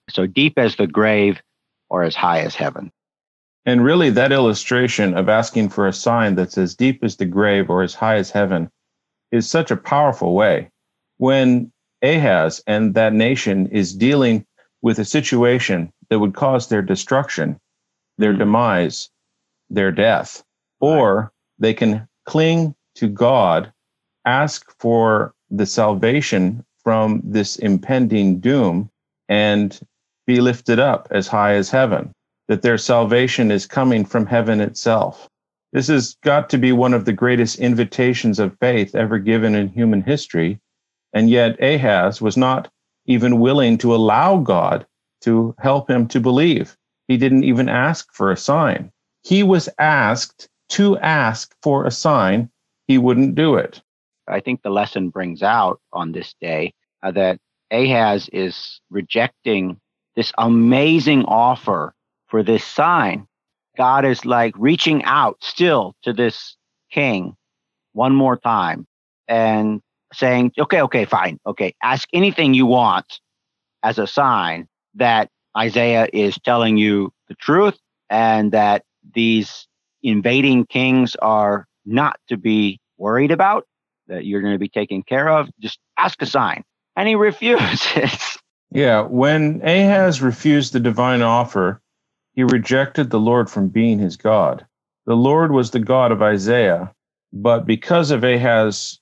So 0.10 0.28
deep 0.28 0.58
as 0.58 0.76
the 0.76 0.88
grave 0.88 1.42
or 1.90 2.04
as 2.04 2.16
high 2.16 2.42
as 2.42 2.56
heaven. 2.56 2.92
And 3.66 3.84
really, 3.84 4.10
that 4.12 4.32
illustration 4.32 5.16
of 5.16 5.30
asking 5.30 5.70
for 5.70 5.88
a 5.88 5.94
sign 5.94 6.36
that's 6.36 6.58
as 6.58 6.76
deep 6.76 7.04
as 7.04 7.18
the 7.18 7.26
grave 7.26 7.70
or 7.70 7.84
as 7.84 7.94
high 7.94 8.16
as 8.16 8.32
heaven 8.32 8.70
is 9.32 9.50
such 9.50 9.72
a 9.72 9.78
powerful 9.78 10.34
way. 10.34 10.70
When 11.18 11.72
Ahaz 12.02 12.64
and 12.66 12.94
that 12.96 13.14
nation 13.14 13.68
is 13.68 13.94
dealing 13.94 14.46
with 14.82 15.00
a 15.00 15.06
situation 15.06 15.92
that 16.10 16.20
would 16.20 16.34
cause 16.34 16.68
their 16.68 16.82
destruction, 16.82 17.60
their 18.18 18.32
mm-hmm. 18.32 18.40
demise, 18.40 19.10
their 19.70 19.92
death, 19.92 20.44
or 20.80 21.32
they 21.60 21.74
can 21.74 22.08
cling 22.26 22.76
to 22.96 23.08
God, 23.08 23.72
ask 24.26 24.66
for 24.80 25.34
the 25.52 25.66
salvation 25.66 26.64
from 26.84 27.22
this 27.24 27.58
impending 27.58 28.40
doom, 28.40 28.90
and 29.28 29.80
be 30.28 30.42
lifted 30.42 30.80
up 30.80 31.08
as 31.12 31.28
high 31.28 31.54
as 31.54 31.70
heaven, 31.70 32.12
that 32.48 32.62
their 32.62 32.78
salvation 32.78 33.52
is 33.52 33.66
coming 33.66 34.06
from 34.06 34.26
heaven 34.26 34.62
itself. 34.62 35.28
This 35.74 35.88
has 35.88 36.16
got 36.24 36.50
to 36.52 36.58
be 36.58 36.72
one 36.72 36.94
of 36.94 37.06
the 37.06 37.14
greatest 37.14 37.60
invitations 37.60 38.40
of 38.40 38.58
faith 38.60 38.96
ever 38.96 39.20
given 39.20 39.56
in 39.56 39.70
human 39.70 40.02
history 40.02 40.60
and 41.14 41.30
yet 41.30 41.62
Ahaz 41.62 42.22
was 42.22 42.38
not 42.38 42.70
even 43.06 43.40
willing 43.40 43.78
to 43.80 43.96
allow 43.96 44.38
God 44.38 44.86
to 45.22 45.56
help 45.60 45.90
him 45.90 46.08
to 46.10 46.20
believe. 46.20 46.78
He 47.08 47.18
didn't 47.18 47.44
even 47.44 47.68
ask 47.68 48.14
for 48.14 48.32
a 48.32 48.38
sign. 48.38 48.92
He 49.24 49.44
was 49.44 49.68
asked 49.80 50.48
to 50.70 50.98
ask 51.00 51.56
for 51.64 51.86
a 51.86 51.92
sign. 51.92 52.50
He 52.88 52.98
wouldn't 52.98 53.36
do 53.36 53.56
it. 53.56 53.82
I 54.30 54.40
think 54.40 54.62
the 54.62 54.70
lesson 54.70 55.10
brings 55.10 55.44
out 55.44 55.80
on 55.92 56.12
this 56.12 56.34
day 56.40 56.74
uh, 57.04 57.12
that 57.12 57.40
Ahaz 57.72 58.30
is 58.32 58.82
rejecting 58.90 59.80
this 60.16 60.32
amazing 60.38 61.26
offer 61.26 61.94
for 62.28 62.44
this 62.44 62.64
sign. 62.64 63.28
God 63.78 64.06
is 64.06 64.26
like 64.26 64.54
reaching 64.58 65.04
out 65.04 65.38
still 65.42 65.96
to 66.04 66.14
this 66.14 66.58
king 66.92 67.36
one 67.94 68.14
more 68.14 68.38
time 68.38 68.86
and 69.28 69.82
saying, 70.14 70.52
okay, 70.58 70.82
okay, 70.82 71.06
fine. 71.06 71.40
Okay, 71.46 71.74
ask 71.84 72.08
anything 72.14 72.54
you 72.54 72.66
want 72.66 73.20
as 73.84 74.00
a 74.00 74.08
sign 74.08 74.68
that 74.96 75.30
Isaiah 75.58 76.08
is 76.12 76.38
telling 76.44 76.78
you 76.78 77.12
the 77.28 77.36
truth 77.36 77.78
and 78.10 78.52
that 78.52 78.84
these 79.14 79.68
invading 80.04 80.66
kings 80.66 81.16
are 81.18 81.68
not 81.86 82.20
to 82.30 82.38
be 82.38 82.80
worried 82.98 83.32
about, 83.32 83.66
that 84.10 84.26
you're 84.26 84.42
going 84.42 84.54
to 84.54 84.60
be 84.60 84.70
taken 84.70 85.04
care 85.04 85.30
of. 85.30 85.50
Just 85.60 85.80
ask 85.98 86.22
a 86.22 86.26
sign. 86.26 86.64
And 86.96 87.08
he 87.08 87.16
refuses. 87.16 88.38
Yeah, 88.72 89.02
when 89.02 89.62
Ahaz 89.64 90.22
refused 90.22 90.74
the 90.74 90.80
divine 90.80 91.22
offer, 91.22 91.82
he 92.34 92.44
rejected 92.44 93.10
the 93.10 93.20
Lord 93.20 93.50
from 93.50 93.70
being 93.70 94.00
his 94.00 94.18
God. 94.18 94.66
The 95.06 95.16
Lord 95.16 95.52
was 95.52 95.72
the 95.72 95.80
God 95.80 96.12
of 96.12 96.22
Isaiah, 96.22 96.94
but 97.34 97.66
because 97.66 98.12
of 98.12 98.24
Ahaz's 98.24 99.00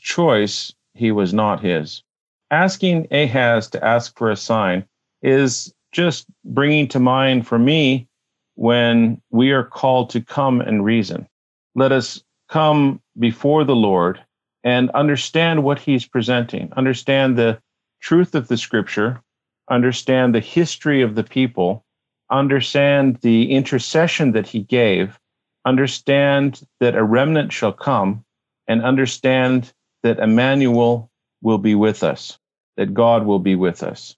choice, 0.00 0.72
he 0.94 1.10
was 1.10 1.34
not 1.34 1.62
his. 1.62 2.02
Asking 2.50 3.08
Ahaz 3.10 3.68
to 3.70 3.84
ask 3.84 4.16
for 4.16 4.30
a 4.30 4.36
sign 4.36 4.84
is 5.22 5.72
just 5.92 6.26
bringing 6.44 6.88
to 6.88 7.00
mind 7.00 7.46
for 7.46 7.58
me 7.58 8.08
when 8.54 9.20
we 9.30 9.50
are 9.50 9.64
called 9.64 10.10
to 10.10 10.20
come 10.20 10.60
and 10.60 10.84
reason. 10.84 11.26
Let 11.74 11.92
us 11.92 12.22
come 12.48 13.00
before 13.18 13.64
the 13.64 13.76
Lord 13.76 14.22
and 14.64 14.90
understand 14.90 15.64
what 15.64 15.78
he's 15.78 16.06
presenting, 16.06 16.72
understand 16.76 17.36
the 17.36 17.60
truth 18.00 18.34
of 18.34 18.48
the 18.48 18.56
scripture, 18.56 19.20
understand 19.70 20.34
the 20.34 20.40
history 20.40 21.02
of 21.02 21.14
the 21.14 21.24
people, 21.24 21.84
understand 22.30 23.16
the 23.22 23.50
intercession 23.52 24.32
that 24.32 24.46
he 24.46 24.60
gave, 24.60 25.18
understand 25.64 26.62
that 26.80 26.96
a 26.96 27.04
remnant 27.04 27.52
shall 27.52 27.72
come, 27.72 28.24
and 28.66 28.82
understand 28.82 29.72
that 30.02 30.18
Emmanuel 30.18 31.10
will 31.42 31.58
be 31.58 31.74
with 31.74 32.02
us, 32.02 32.38
that 32.76 32.94
God 32.94 33.26
will 33.26 33.38
be 33.38 33.54
with 33.54 33.82
us. 33.82 34.16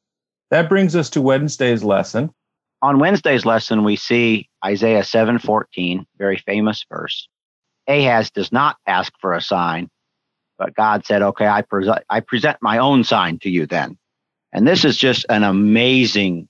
That 0.51 0.69
brings 0.69 0.95
us 0.95 1.11
to 1.11 1.23
Wednesday's 1.23 1.83
lesson. 1.83 2.31
On 2.83 2.99
Wednesday's 2.99 3.47
lesson, 3.47 3.83
we 3.83 3.97
see 3.97 4.49
Isaiah 4.65 5.03
7:14, 5.03 6.07
very 6.19 6.39
famous 6.39 6.85
verse. 6.89 7.29
Ahaz 7.89 8.31
does 8.31 8.53
not 8.53 8.77
ask 8.87 9.13
for 9.21 9.33
a 9.33 9.41
sign, 9.41 9.91
but 10.59 10.75
God 10.75 11.05
said, 11.05 11.23
"Okay, 11.23 11.47
I, 11.47 11.63
pre- 11.63 11.91
I 12.09 12.21
present 12.21 12.59
my 12.61 12.79
own 12.79 13.05
sign 13.05 13.39
to 13.41 13.51
you 13.51 13.67
then." 13.67 13.99
And 14.53 14.67
this 14.67 14.85
is 14.85 14.97
just 14.97 15.27
an 15.29 15.43
amazing 15.43 16.49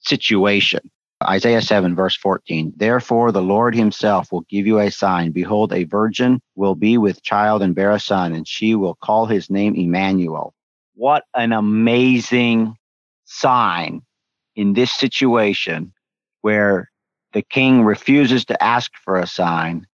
situation. 0.00 0.90
Isaiah 1.24 1.62
7, 1.62 1.96
verse 1.96 2.16
14. 2.16 2.74
Therefore, 2.76 3.32
the 3.32 3.42
Lord 3.42 3.74
himself 3.74 4.30
will 4.30 4.42
give 4.42 4.66
you 4.66 4.78
a 4.78 4.90
sign. 4.90 5.32
Behold, 5.32 5.72
a 5.72 5.82
virgin 5.84 6.40
will 6.54 6.76
be 6.76 6.96
with 6.96 7.22
child 7.22 7.60
and 7.60 7.74
bear 7.74 7.90
a 7.90 7.98
son, 7.98 8.32
and 8.32 8.46
she 8.46 8.76
will 8.76 8.94
call 8.94 9.26
his 9.26 9.50
name 9.50 9.74
Emmanuel. 9.74 10.54
What 10.94 11.24
an 11.34 11.52
amazing 11.52 12.76
sign 13.24 14.02
in 14.54 14.74
this 14.74 14.92
situation 14.92 15.92
where 16.42 16.88
the 17.32 17.42
king 17.42 17.84
refuses 17.84 18.44
to 18.44 18.62
ask 18.62 18.92
for 19.04 19.16
a 19.16 19.26
sign. 19.26 19.87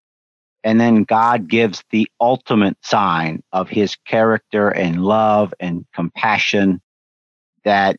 And 0.65 0.81
then 0.81 1.03
God 1.03 1.47
gives 1.47 1.83
the 1.91 2.09
ultimate 2.19 2.75
sign 2.83 3.43
of 3.51 3.69
his 3.69 3.95
character 4.07 4.69
and 4.69 5.05
love 5.05 5.53
and 5.59 5.85
compassion 5.93 6.81
that 7.63 7.97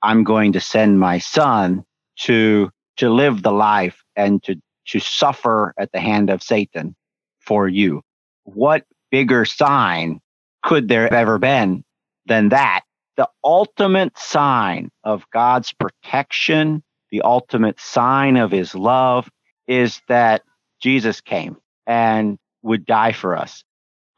I'm 0.00 0.22
going 0.22 0.52
to 0.52 0.60
send 0.60 1.00
my 1.00 1.18
son 1.18 1.84
to 2.20 2.70
to 2.98 3.10
live 3.10 3.42
the 3.42 3.52
life 3.52 4.00
and 4.14 4.40
to 4.44 4.54
to 4.86 5.00
suffer 5.00 5.74
at 5.76 5.90
the 5.90 5.98
hand 5.98 6.30
of 6.30 6.40
Satan 6.40 6.94
for 7.40 7.66
you. 7.66 8.00
What 8.44 8.84
bigger 9.10 9.44
sign 9.44 10.20
could 10.62 10.86
there 10.88 11.02
have 11.02 11.12
ever 11.12 11.40
been 11.40 11.82
than 12.26 12.50
that? 12.50 12.82
The 13.16 13.28
ultimate 13.42 14.16
sign 14.16 14.90
of 15.02 15.28
God's 15.32 15.72
protection, 15.72 16.84
the 17.10 17.22
ultimate 17.22 17.80
sign 17.80 18.36
of 18.36 18.52
his 18.52 18.72
love 18.76 19.28
is 19.66 20.00
that 20.06 20.42
Jesus 20.80 21.20
came 21.20 21.56
and 21.86 22.38
would 22.62 22.86
die 22.86 23.12
for 23.12 23.36
us. 23.36 23.64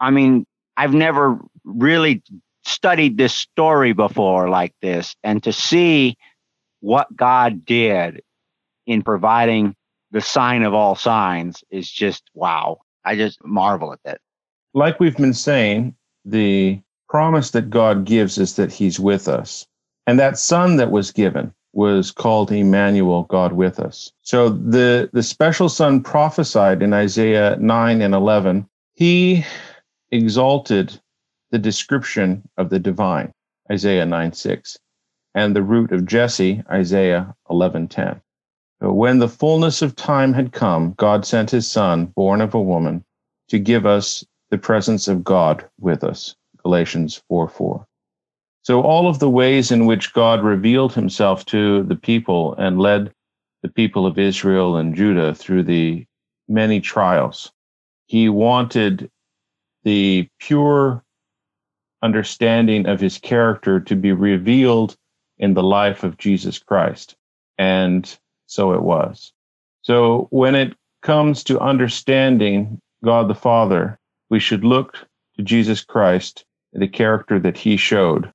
I 0.01 0.11
mean, 0.11 0.47
I've 0.77 0.95
never 0.95 1.39
really 1.65 2.23
studied 2.65 3.17
this 3.17 3.35
story 3.35 3.93
before 3.93 4.49
like 4.49 4.75
this 4.83 5.15
and 5.23 5.43
to 5.45 5.53
see 5.53 6.17
what 6.81 7.15
God 7.15 7.65
did 7.65 8.23
in 8.87 9.03
providing 9.03 9.75
the 10.11 10.21
sign 10.21 10.63
of 10.63 10.75
all 10.75 10.95
signs 10.95 11.65
is 11.71 11.91
just 11.91 12.23
wow. 12.35 12.79
I 13.05 13.17
just 13.17 13.45
marvel 13.45 13.93
at 13.93 14.01
that. 14.05 14.21
Like 14.75 15.01
we've 15.01 15.17
been 15.17 15.35
saying, 15.35 15.95
the 16.25 16.81
promise 17.09 17.53
that 17.53 17.71
God 17.71 18.05
gives 18.05 18.37
is 18.39 18.57
that 18.57 18.73
He's 18.73 18.99
with 19.01 19.29
us. 19.29 19.67
And 20.07 20.19
that 20.19 20.39
son 20.39 20.77
that 20.77 20.91
was 20.91 21.11
given 21.11 21.53
was 21.77 22.11
called 22.11 22.51
Emmanuel, 22.51 23.25
God 23.25 23.53
with 23.53 23.79
us. 23.79 24.11
So 24.23 24.49
the, 24.49 25.11
the 25.13 25.23
special 25.23 25.69
son 25.69 26.03
prophesied 26.03 26.83
in 26.83 26.93
Isaiah 26.93 27.57
9 27.61 28.01
and 28.01 28.15
11, 28.15 28.67
he 28.95 29.45
exalted 30.11 30.99
the 31.51 31.59
description 31.59 32.49
of 32.57 32.71
the 32.71 32.79
divine, 32.79 33.33
Isaiah 33.71 34.07
9 34.07 34.33
6 34.33 34.79
and 35.37 35.55
the 35.55 35.63
root 35.63 35.93
of 35.93 36.07
Jesse, 36.07 36.63
Isaiah 36.71 37.35
11:10. 37.51 38.21
When 38.81 39.19
the 39.19 39.29
fullness 39.29 39.83
of 39.83 39.95
time 39.95 40.33
had 40.33 40.53
come, 40.53 40.95
God 40.97 41.27
sent 41.27 41.51
his 41.51 41.71
son, 41.71 42.07
born 42.07 42.41
of 42.41 42.55
a 42.55 42.61
woman, 42.61 43.05
to 43.49 43.59
give 43.59 43.85
us 43.85 44.25
the 44.51 44.59
presence 44.59 45.09
of 45.09 45.23
God 45.23 45.69
with 45.79 46.03
us, 46.03 46.35
Galatians 46.63 47.23
4:4. 47.31 47.86
So 48.67 48.83
all 48.83 49.07
of 49.07 49.21
the 49.21 49.31
ways 49.31 49.71
in 49.71 49.87
which 49.87 50.13
God 50.13 50.43
revealed 50.43 50.93
himself 50.93 51.47
to 51.47 51.85
the 51.85 51.95
people 51.95 52.57
and 52.57 52.81
led 52.81 53.13
the 53.63 53.69
people 53.69 54.07
of 54.07 54.19
Israel 54.19 54.77
and 54.77 54.93
Judah 54.93 55.37
through 55.37 55.63
the 55.63 56.05
many 56.49 56.81
trials, 56.81 57.53
he 58.07 58.29
wanted 58.29 59.09
the 59.85 60.29
pure 60.41 61.05
understanding 62.03 62.89
of 62.89 62.99
his 62.99 63.19
character 63.19 63.79
to 63.79 63.95
be 63.95 64.11
revealed 64.11 64.97
in 65.39 65.55
the 65.55 65.63
life 65.63 66.03
of 66.03 66.19
Jesus 66.19 66.59
Christ. 66.59 67.15
And 67.59 68.19
so 68.47 68.73
it 68.73 68.83
was. 68.83 69.33
So 69.83 70.27
when 70.31 70.57
it 70.57 70.75
comes 71.03 71.45
to 71.45 71.61
understanding 71.61 72.81
God 73.05 73.29
the 73.29 73.35
Father, 73.37 73.97
we 74.29 74.41
should 74.41 74.65
look 74.65 75.07
to 75.37 75.45
Jesus 75.45 75.85
Christ 75.85 76.45
the 76.73 76.89
character 76.89 77.39
that 77.39 77.57
he 77.57 77.77
showed. 77.77 78.33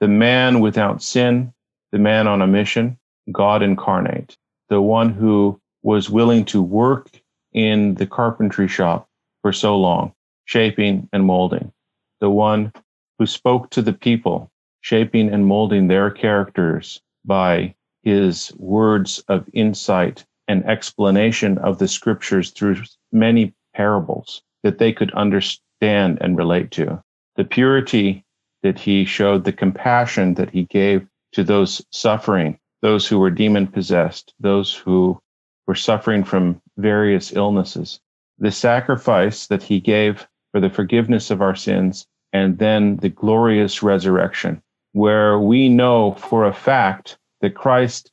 The 0.00 0.08
man 0.08 0.60
without 0.60 1.02
sin, 1.02 1.52
the 1.92 1.98
man 1.98 2.26
on 2.26 2.40
a 2.40 2.46
mission, 2.46 2.98
God 3.30 3.62
incarnate, 3.62 4.36
the 4.70 4.80
one 4.80 5.12
who 5.12 5.60
was 5.82 6.08
willing 6.08 6.44
to 6.46 6.62
work 6.62 7.20
in 7.52 7.94
the 7.94 8.06
carpentry 8.06 8.66
shop 8.66 9.08
for 9.42 9.52
so 9.52 9.76
long, 9.76 10.12
shaping 10.46 11.08
and 11.12 11.24
molding, 11.24 11.72
the 12.20 12.30
one 12.30 12.72
who 13.18 13.26
spoke 13.26 13.68
to 13.70 13.82
the 13.82 13.92
people, 13.92 14.50
shaping 14.80 15.28
and 15.28 15.44
molding 15.44 15.88
their 15.88 16.10
characters 16.10 17.02
by 17.24 17.74
his 18.02 18.52
words 18.56 19.22
of 19.28 19.48
insight 19.52 20.24
and 20.48 20.64
explanation 20.64 21.58
of 21.58 21.78
the 21.78 21.88
scriptures 21.88 22.50
through 22.50 22.76
many 23.12 23.52
parables 23.74 24.42
that 24.62 24.78
they 24.78 24.92
could 24.92 25.12
understand 25.12 26.18
and 26.22 26.38
relate 26.38 26.70
to. 26.70 27.02
The 27.36 27.44
purity 27.44 28.24
that 28.62 28.78
he 28.78 29.04
showed, 29.04 29.44
the 29.44 29.52
compassion 29.52 30.34
that 30.34 30.50
he 30.50 30.64
gave 30.64 31.06
to 31.32 31.44
those 31.44 31.84
suffering, 31.90 32.58
those 32.82 33.06
who 33.06 33.18
were 33.18 33.30
demon 33.30 33.66
possessed, 33.66 34.34
those 34.40 34.74
who 34.74 35.20
were 35.66 35.74
suffering 35.74 36.24
from 36.24 36.60
various 36.76 37.32
illnesses, 37.32 38.00
the 38.38 38.50
sacrifice 38.50 39.46
that 39.46 39.62
he 39.62 39.80
gave 39.80 40.26
for 40.52 40.60
the 40.60 40.70
forgiveness 40.70 41.30
of 41.30 41.42
our 41.42 41.54
sins, 41.54 42.06
and 42.32 42.58
then 42.58 42.96
the 42.96 43.08
glorious 43.08 43.82
resurrection, 43.82 44.62
where 44.92 45.38
we 45.38 45.68
know 45.68 46.12
for 46.14 46.46
a 46.46 46.52
fact 46.52 47.18
that 47.40 47.54
Christ 47.54 48.10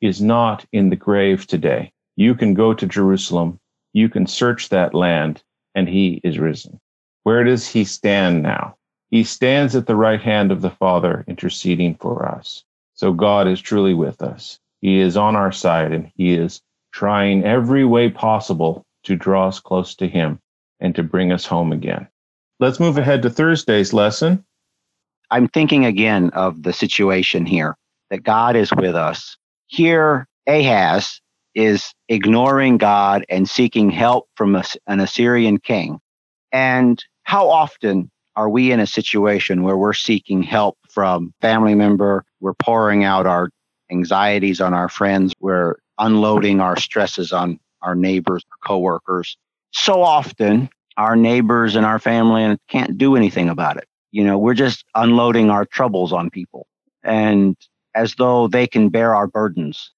is 0.00 0.20
not 0.20 0.64
in 0.72 0.90
the 0.90 0.96
grave 0.96 1.46
today. 1.46 1.92
You 2.16 2.34
can 2.34 2.54
go 2.54 2.74
to 2.74 2.86
Jerusalem, 2.86 3.58
you 3.92 4.08
can 4.08 4.26
search 4.26 4.68
that 4.68 4.94
land, 4.94 5.42
and 5.74 5.88
he 5.88 6.20
is 6.24 6.38
risen. 6.38 6.80
Where 7.22 7.44
does 7.44 7.68
he 7.68 7.84
stand 7.84 8.42
now? 8.42 8.76
He 9.12 9.24
stands 9.24 9.76
at 9.76 9.86
the 9.86 9.94
right 9.94 10.22
hand 10.22 10.50
of 10.50 10.62
the 10.62 10.70
Father, 10.70 11.22
interceding 11.28 11.96
for 11.96 12.26
us. 12.26 12.64
So 12.94 13.12
God 13.12 13.46
is 13.46 13.60
truly 13.60 13.92
with 13.92 14.22
us. 14.22 14.58
He 14.80 15.00
is 15.00 15.18
on 15.18 15.36
our 15.36 15.52
side, 15.52 15.92
and 15.92 16.10
he 16.16 16.32
is 16.32 16.62
trying 16.92 17.44
every 17.44 17.84
way 17.84 18.08
possible 18.08 18.86
to 19.04 19.14
draw 19.14 19.48
us 19.48 19.60
close 19.60 19.94
to 19.96 20.08
him 20.08 20.40
and 20.80 20.94
to 20.94 21.02
bring 21.02 21.30
us 21.30 21.44
home 21.44 21.72
again. 21.72 22.08
Let's 22.58 22.80
move 22.80 22.96
ahead 22.96 23.20
to 23.22 23.28
Thursday's 23.30 23.92
lesson. 23.92 24.46
I'm 25.30 25.46
thinking 25.46 25.84
again 25.84 26.30
of 26.30 26.62
the 26.62 26.72
situation 26.72 27.44
here 27.44 27.76
that 28.08 28.22
God 28.22 28.56
is 28.56 28.72
with 28.72 28.94
us. 28.94 29.36
Here, 29.66 30.26
Ahaz 30.46 31.20
is 31.54 31.92
ignoring 32.08 32.78
God 32.78 33.26
and 33.28 33.46
seeking 33.46 33.90
help 33.90 34.30
from 34.36 34.56
an 34.86 35.00
Assyrian 35.00 35.58
king. 35.58 36.00
And 36.50 37.02
how 37.24 37.50
often 37.50 38.10
are 38.36 38.48
we 38.48 38.72
in 38.72 38.80
a 38.80 38.86
situation 38.86 39.62
where 39.62 39.76
we're 39.76 39.92
seeking 39.92 40.42
help 40.42 40.78
from 40.88 41.32
family 41.40 41.74
member, 41.74 42.24
we're 42.40 42.54
pouring 42.54 43.04
out 43.04 43.26
our 43.26 43.50
anxieties 43.90 44.60
on 44.60 44.74
our 44.74 44.88
friends, 44.88 45.34
we're 45.40 45.76
unloading 45.98 46.60
our 46.60 46.76
stresses 46.76 47.32
on 47.32 47.58
our 47.82 47.94
neighbors, 47.94 48.42
our 48.50 48.68
coworkers. 48.68 49.36
So 49.72 50.02
often 50.02 50.70
our 50.96 51.16
neighbors 51.16 51.76
and 51.76 51.86
our 51.86 51.98
family 51.98 52.56
can't 52.68 52.98
do 52.98 53.16
anything 53.16 53.48
about 53.48 53.76
it. 53.76 53.86
You 54.10 54.24
know, 54.24 54.38
we're 54.38 54.54
just 54.54 54.84
unloading 54.94 55.50
our 55.50 55.64
troubles 55.64 56.12
on 56.12 56.30
people 56.30 56.66
and 57.02 57.56
as 57.94 58.14
though 58.14 58.48
they 58.48 58.66
can 58.66 58.88
bear 58.88 59.14
our 59.14 59.26
burdens. 59.26 59.92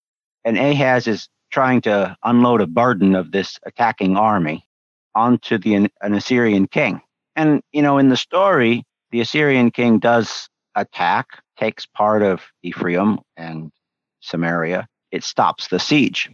And 0.45 0.59
Ahaz 0.59 1.07
is 1.07 1.29
trying 1.51 1.81
to 1.83 2.17
unload 2.25 2.61
a 2.61 2.67
burden 2.67 3.15
of 3.15 3.31
this 3.33 3.59
attacking 3.65 4.17
army 4.17 4.67
onto 5.15 5.59
the 5.59 5.75
an 5.75 5.91
Assyrian 6.03 6.67
king. 6.67 7.01
And 7.37 7.63
you 7.73 7.83
know, 7.83 7.99
in 7.99 8.09
the 8.09 8.17
story, 8.17 8.85
the 9.11 9.21
Assyrian 9.21 9.71
king 9.71 9.99
does 9.99 10.49
attack, 10.75 11.27
takes 11.59 11.87
part 11.87 12.23
of 12.23 12.43
Ephraim 12.63 13.19
and 13.37 13.71
Samaria. 14.21 14.87
It 15.11 15.25
stops 15.25 15.69
the 15.69 15.79
siege. 15.79 16.31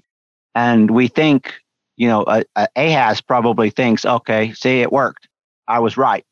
And 0.55 0.91
we 0.91 1.09
think, 1.09 1.55
you 1.97 2.09
know, 2.09 2.23
uh, 2.23 2.43
uh, 2.57 2.67
Ahaz 2.77 3.21
probably 3.21 3.71
thinks, 3.71 4.05
okay, 4.05 4.53
see, 4.53 4.81
it 4.81 4.93
worked. 4.93 5.29
I 5.69 5.79
was 5.79 5.97
right, 5.97 6.25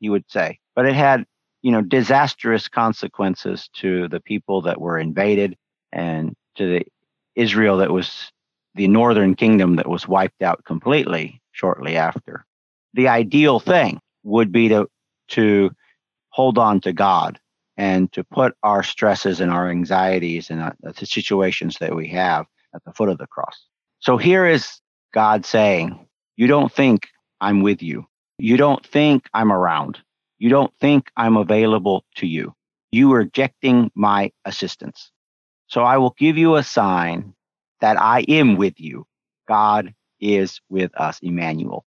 you 0.00 0.10
would 0.12 0.30
say. 0.30 0.58
But 0.76 0.86
it 0.86 0.94
had, 0.94 1.24
you 1.62 1.72
know, 1.72 1.80
disastrous 1.80 2.68
consequences 2.68 3.68
to 3.76 4.08
the 4.08 4.20
people 4.20 4.62
that 4.62 4.80
were 4.80 4.98
invaded 4.98 5.56
and 5.92 6.34
to 6.56 6.66
the 6.66 6.86
Israel 7.34 7.78
that 7.78 7.90
was 7.90 8.30
the 8.74 8.88
northern 8.88 9.34
kingdom 9.34 9.76
that 9.76 9.88
was 9.88 10.06
wiped 10.06 10.42
out 10.42 10.64
completely 10.64 11.40
shortly 11.52 11.96
after. 11.96 12.44
The 12.92 13.08
ideal 13.08 13.58
thing 13.58 14.00
would 14.24 14.50
be 14.50 14.68
to, 14.68 14.88
to 15.28 15.70
hold 16.30 16.58
on 16.58 16.80
to 16.80 16.92
God 16.92 17.38
and 17.76 18.10
to 18.12 18.24
put 18.24 18.56
our 18.62 18.82
stresses 18.82 19.40
and 19.40 19.50
our 19.50 19.70
anxieties 19.70 20.50
and 20.50 20.60
uh, 20.60 20.72
the 20.80 21.06
situations 21.06 21.76
that 21.80 21.94
we 21.94 22.08
have 22.08 22.46
at 22.74 22.82
the 22.84 22.92
foot 22.92 23.08
of 23.08 23.18
the 23.18 23.26
cross. 23.26 23.66
So 24.00 24.16
here 24.16 24.46
is 24.46 24.80
God 25.12 25.46
saying, 25.46 26.06
You 26.36 26.46
don't 26.46 26.72
think 26.72 27.08
I'm 27.40 27.62
with 27.62 27.82
you. 27.82 28.06
You 28.38 28.56
don't 28.56 28.84
think 28.84 29.28
I'm 29.32 29.52
around. 29.52 29.98
You 30.38 30.50
don't 30.50 30.72
think 30.80 31.10
I'm 31.16 31.36
available 31.36 32.04
to 32.16 32.26
you. 32.26 32.54
You 32.90 33.12
are 33.12 33.18
rejecting 33.18 33.90
my 33.94 34.32
assistance. 34.44 35.10
So 35.68 35.82
I 35.82 35.98
will 35.98 36.14
give 36.18 36.36
you 36.36 36.56
a 36.56 36.62
sign 36.62 37.34
that 37.80 38.00
I 38.00 38.20
am 38.28 38.56
with 38.56 38.78
you. 38.78 39.06
God 39.48 39.94
is 40.20 40.60
with 40.68 40.94
us, 40.96 41.18
Emmanuel. 41.22 41.84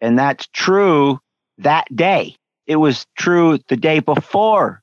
And 0.00 0.18
that's 0.18 0.46
true 0.52 1.20
that 1.58 1.84
day. 1.94 2.36
It 2.66 2.76
was 2.76 3.06
true 3.16 3.58
the 3.68 3.76
day 3.76 4.00
before 4.00 4.82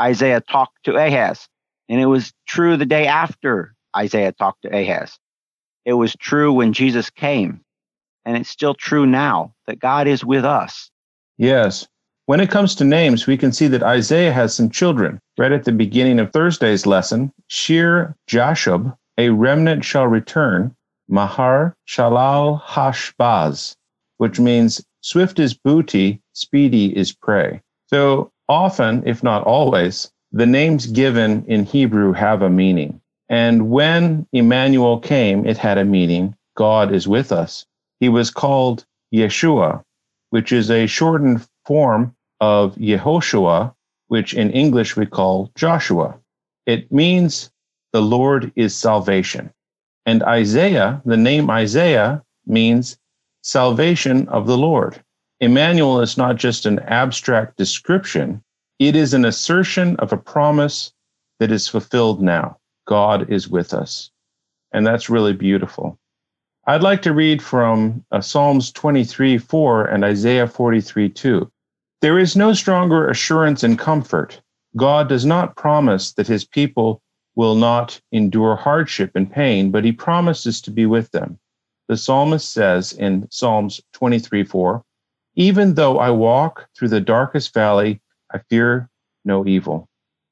Isaiah 0.00 0.40
talked 0.40 0.84
to 0.84 0.96
Ahaz. 0.96 1.48
And 1.88 2.00
it 2.00 2.06
was 2.06 2.32
true 2.46 2.76
the 2.76 2.86
day 2.86 3.06
after 3.06 3.74
Isaiah 3.96 4.32
talked 4.32 4.62
to 4.62 4.68
Ahaz. 4.68 5.18
It 5.84 5.94
was 5.94 6.14
true 6.16 6.52
when 6.52 6.72
Jesus 6.72 7.10
came. 7.10 7.60
And 8.24 8.36
it's 8.36 8.50
still 8.50 8.74
true 8.74 9.06
now 9.06 9.54
that 9.66 9.78
God 9.78 10.08
is 10.08 10.24
with 10.24 10.44
us. 10.44 10.90
Yes. 11.38 11.86
When 12.26 12.40
it 12.40 12.50
comes 12.50 12.74
to 12.74 12.84
names, 12.84 13.28
we 13.28 13.36
can 13.36 13.52
see 13.52 13.68
that 13.68 13.84
Isaiah 13.84 14.32
has 14.32 14.52
some 14.52 14.68
children. 14.68 15.20
Right 15.38 15.52
at 15.52 15.64
the 15.64 15.72
beginning 15.72 16.18
of 16.18 16.32
Thursday's 16.32 16.86
lesson, 16.86 17.32
Shear 17.46 18.16
Jashub, 18.28 18.96
a 19.16 19.30
remnant 19.30 19.84
shall 19.84 20.08
return, 20.08 20.74
Maher 21.08 21.76
Shalal 21.86 22.60
Hashbaz, 22.62 23.76
which 24.16 24.40
means 24.40 24.84
swift 25.06 25.38
is 25.38 25.54
booty, 25.54 26.20
speedy 26.32 26.86
is 26.96 27.12
prey. 27.12 27.62
So 27.86 28.32
often, 28.48 29.04
if 29.06 29.22
not 29.22 29.44
always, 29.44 30.10
the 30.32 30.46
names 30.46 30.86
given 30.86 31.44
in 31.46 31.64
Hebrew 31.64 32.12
have 32.12 32.42
a 32.42 32.50
meaning. 32.50 33.00
And 33.28 33.70
when 33.70 34.26
Emmanuel 34.32 34.98
came, 34.98 35.46
it 35.46 35.58
had 35.58 35.78
a 35.78 35.84
meaning 35.84 36.34
God 36.56 36.92
is 36.92 37.06
with 37.06 37.30
us. 37.30 37.64
He 38.00 38.08
was 38.08 38.32
called 38.32 38.84
Yeshua, 39.14 39.84
which 40.30 40.50
is 40.50 40.72
a 40.72 40.88
shortened 40.88 41.46
form 41.64 42.12
of 42.40 42.74
Yehoshua, 42.74 43.72
which 44.08 44.34
in 44.34 44.50
English 44.50 44.96
we 44.96 45.06
call 45.06 45.52
Joshua. 45.54 46.18
It 46.66 46.90
means 46.90 47.48
the 47.92 48.02
Lord 48.02 48.50
is 48.56 48.74
salvation. 48.74 49.52
And 50.04 50.24
Isaiah, 50.24 51.00
the 51.04 51.16
name 51.16 51.48
Isaiah 51.48 52.24
means 52.44 52.98
salvation 53.46 54.26
of 54.26 54.48
the 54.48 54.58
Lord. 54.58 55.00
Emmanuel 55.38 56.00
is 56.00 56.16
not 56.16 56.34
just 56.34 56.66
an 56.66 56.80
abstract 56.80 57.56
description, 57.56 58.42
it 58.80 58.96
is 58.96 59.14
an 59.14 59.24
assertion 59.24 59.94
of 59.98 60.12
a 60.12 60.16
promise 60.16 60.92
that 61.38 61.52
is 61.52 61.68
fulfilled 61.68 62.20
now. 62.20 62.58
God 62.88 63.30
is 63.30 63.48
with 63.48 63.72
us. 63.72 64.10
And 64.72 64.84
that's 64.84 65.08
really 65.08 65.32
beautiful. 65.32 65.96
I'd 66.66 66.82
like 66.82 67.02
to 67.02 67.12
read 67.12 67.40
from 67.40 68.04
uh, 68.10 68.20
Psalms 68.20 68.72
23 68.72 69.38
4 69.38 69.84
and 69.84 70.04
Isaiah 70.04 70.48
43 70.48 71.08
2. 71.08 71.48
There 72.02 72.18
is 72.18 72.34
no 72.34 72.52
stronger 72.52 73.08
assurance 73.08 73.62
and 73.62 73.78
comfort. 73.78 74.40
God 74.76 75.08
does 75.08 75.24
not 75.24 75.54
promise 75.54 76.14
that 76.14 76.26
his 76.26 76.44
people 76.44 77.00
will 77.36 77.54
not 77.54 78.00
endure 78.10 78.56
hardship 78.56 79.12
and 79.14 79.30
pain, 79.30 79.70
but 79.70 79.84
he 79.84 79.92
promises 79.92 80.60
to 80.62 80.72
be 80.72 80.84
with 80.84 81.12
them. 81.12 81.38
The 81.88 81.96
psalmist 81.96 82.52
says 82.52 82.92
in 82.92 83.28
Psalms 83.30 83.80
23 83.92 84.44
4, 84.44 84.82
Even 85.34 85.74
though 85.74 85.98
I 85.98 86.10
walk 86.10 86.68
through 86.76 86.88
the 86.88 87.00
darkest 87.00 87.54
valley, 87.54 88.00
I 88.32 88.38
fear 88.50 88.88
no 89.24 89.46
evil, 89.46 89.88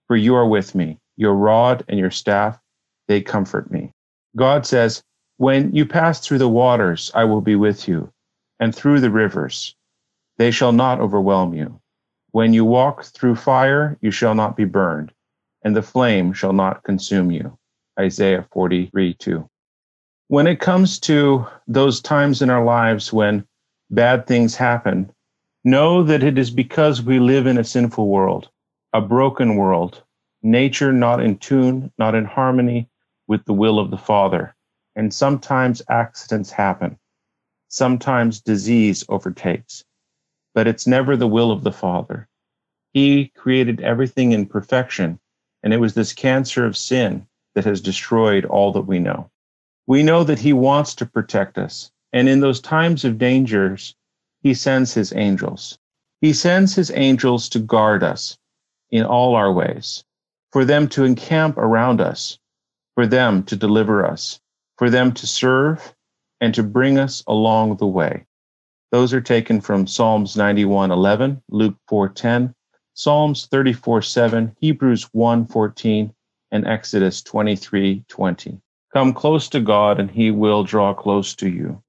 for 0.07 0.17
you 0.17 0.35
are 0.35 0.49
with 0.49 0.75
me. 0.75 0.99
Your 1.17 1.35
rod 1.35 1.85
and 1.89 1.99
your 1.99 2.11
staff, 2.11 2.59
they 3.07 3.21
comfort 3.21 3.71
me. 3.71 3.93
God 4.37 4.67
says, 4.67 5.03
When 5.37 5.75
you 5.75 5.87
pass 5.87 6.21
through 6.21 6.39
the 6.39 6.49
waters, 6.49 7.11
I 7.15 7.25
will 7.25 7.41
be 7.41 7.57
with 7.57 7.87
you, 7.87 8.13
and 8.59 8.75
through 8.75 9.01
the 9.01 9.11
rivers, 9.11 9.77
they 10.39 10.51
shall 10.51 10.73
not 10.73 11.01
overwhelm 11.01 11.55
you. 11.55 11.81
When 12.33 12.53
you 12.53 12.65
walk 12.65 13.05
through 13.05 13.37
fire, 13.37 13.97
you 14.01 14.11
shall 14.11 14.35
not 14.35 14.57
be 14.57 14.65
burned 14.65 15.13
and 15.65 15.75
the 15.75 15.83
flame 15.83 16.33
shall 16.33 16.53
not 16.53 16.85
consume 16.85 17.31
you. 17.31 17.59
Isaiah 17.99 18.47
43 18.53 19.15
2. 19.15 19.49
When 20.29 20.47
it 20.47 20.61
comes 20.61 20.99
to 21.01 21.47
those 21.68 22.01
times 22.01 22.43
in 22.43 22.51
our 22.51 22.64
lives 22.64 23.12
when 23.12 23.47
bad 23.91 24.27
things 24.27 24.57
happen, 24.57 25.12
Know 25.66 26.03
that 26.03 26.22
it 26.22 26.37
is 26.37 26.51
because 26.51 27.01
we 27.01 27.18
live 27.18 27.47
in 27.47 27.57
a 27.57 27.64
sinful 27.64 28.07
world, 28.07 28.51
a 28.93 29.01
broken 29.01 29.57
world, 29.57 30.03
nature 30.43 30.93
not 30.93 31.22
in 31.22 31.39
tune, 31.39 31.91
not 31.97 32.14
in 32.14 32.27
harmony 32.27 32.91
with 33.29 33.47
the 33.47 33.55
will 33.55 33.79
of 33.79 33.91
the 33.91 33.97
Father. 33.97 34.55
And 34.95 35.12
sometimes 35.12 35.81
accidents 35.89 36.51
happen. 36.51 36.99
Sometimes 37.68 38.43
disease 38.43 39.07
overtakes. 39.09 39.87
But 40.53 40.66
it's 40.66 40.87
never 40.87 41.16
the 41.16 41.27
will 41.27 41.51
of 41.51 41.64
the 41.64 41.72
Father. 41.72 42.29
He 42.93 43.29
created 43.35 43.81
everything 43.81 44.33
in 44.33 44.45
perfection, 44.45 45.18
and 45.62 45.72
it 45.72 45.79
was 45.79 45.95
this 45.95 46.12
cancer 46.12 46.66
of 46.66 46.77
sin 46.77 47.27
that 47.55 47.64
has 47.64 47.81
destroyed 47.81 48.45
all 48.45 48.70
that 48.72 48.83
we 48.83 48.99
know. 48.99 49.31
We 49.87 50.03
know 50.03 50.24
that 50.24 50.39
He 50.39 50.53
wants 50.53 50.95
to 50.97 51.07
protect 51.07 51.59
us, 51.59 51.91
and 52.12 52.28
in 52.28 52.41
those 52.41 52.61
times 52.61 53.05
of 53.05 53.18
dangers, 53.18 53.95
He 54.43 54.55
sends 54.55 54.95
His 54.95 55.12
angels. 55.12 55.78
He 56.20 56.32
sends 56.32 56.74
His 56.74 56.91
angels 56.95 57.49
to 57.51 57.59
guard 57.59 58.03
us 58.03 58.39
in 58.91 59.05
all 59.05 59.35
our 59.35 59.53
ways, 59.53 60.05
for 60.53 60.64
them 60.64 60.89
to 60.89 61.05
encamp 61.05 61.59
around 61.59 62.01
us, 62.01 62.39
for 62.95 63.07
them 63.07 63.43
to 63.45 63.57
deliver 63.57 64.07
us, 64.07 64.41
for 64.78 64.89
them 64.89 65.12
to 65.12 65.26
serve, 65.26 65.95
and 66.41 66.55
to 66.55 66.62
bring 66.62 66.99
us 66.99 67.22
along 67.26 67.76
the 67.76 67.87
way. 67.87 68.26
Those 68.91 69.12
are 69.12 69.20
taken 69.20 69.61
from 69.61 69.87
Psalms 69.87 70.37
91:11, 70.37 71.43
Luke 71.51 71.76
4:10, 71.91 72.55
Psalms 72.95 73.49
34:7, 73.49 74.55
Hebrews 74.61 75.09
1:14, 75.12 76.14
and 76.53 76.66
Exodus 76.66 77.22
23:20. 77.22 78.61
Come 78.95 79.12
close 79.12 79.49
to 79.49 79.61
God 79.61 79.99
and 79.99 80.09
he 80.09 80.30
will 80.30 80.62
draw 80.62 80.95
close 80.95 81.34
to 81.36 81.49
you. 81.49 81.82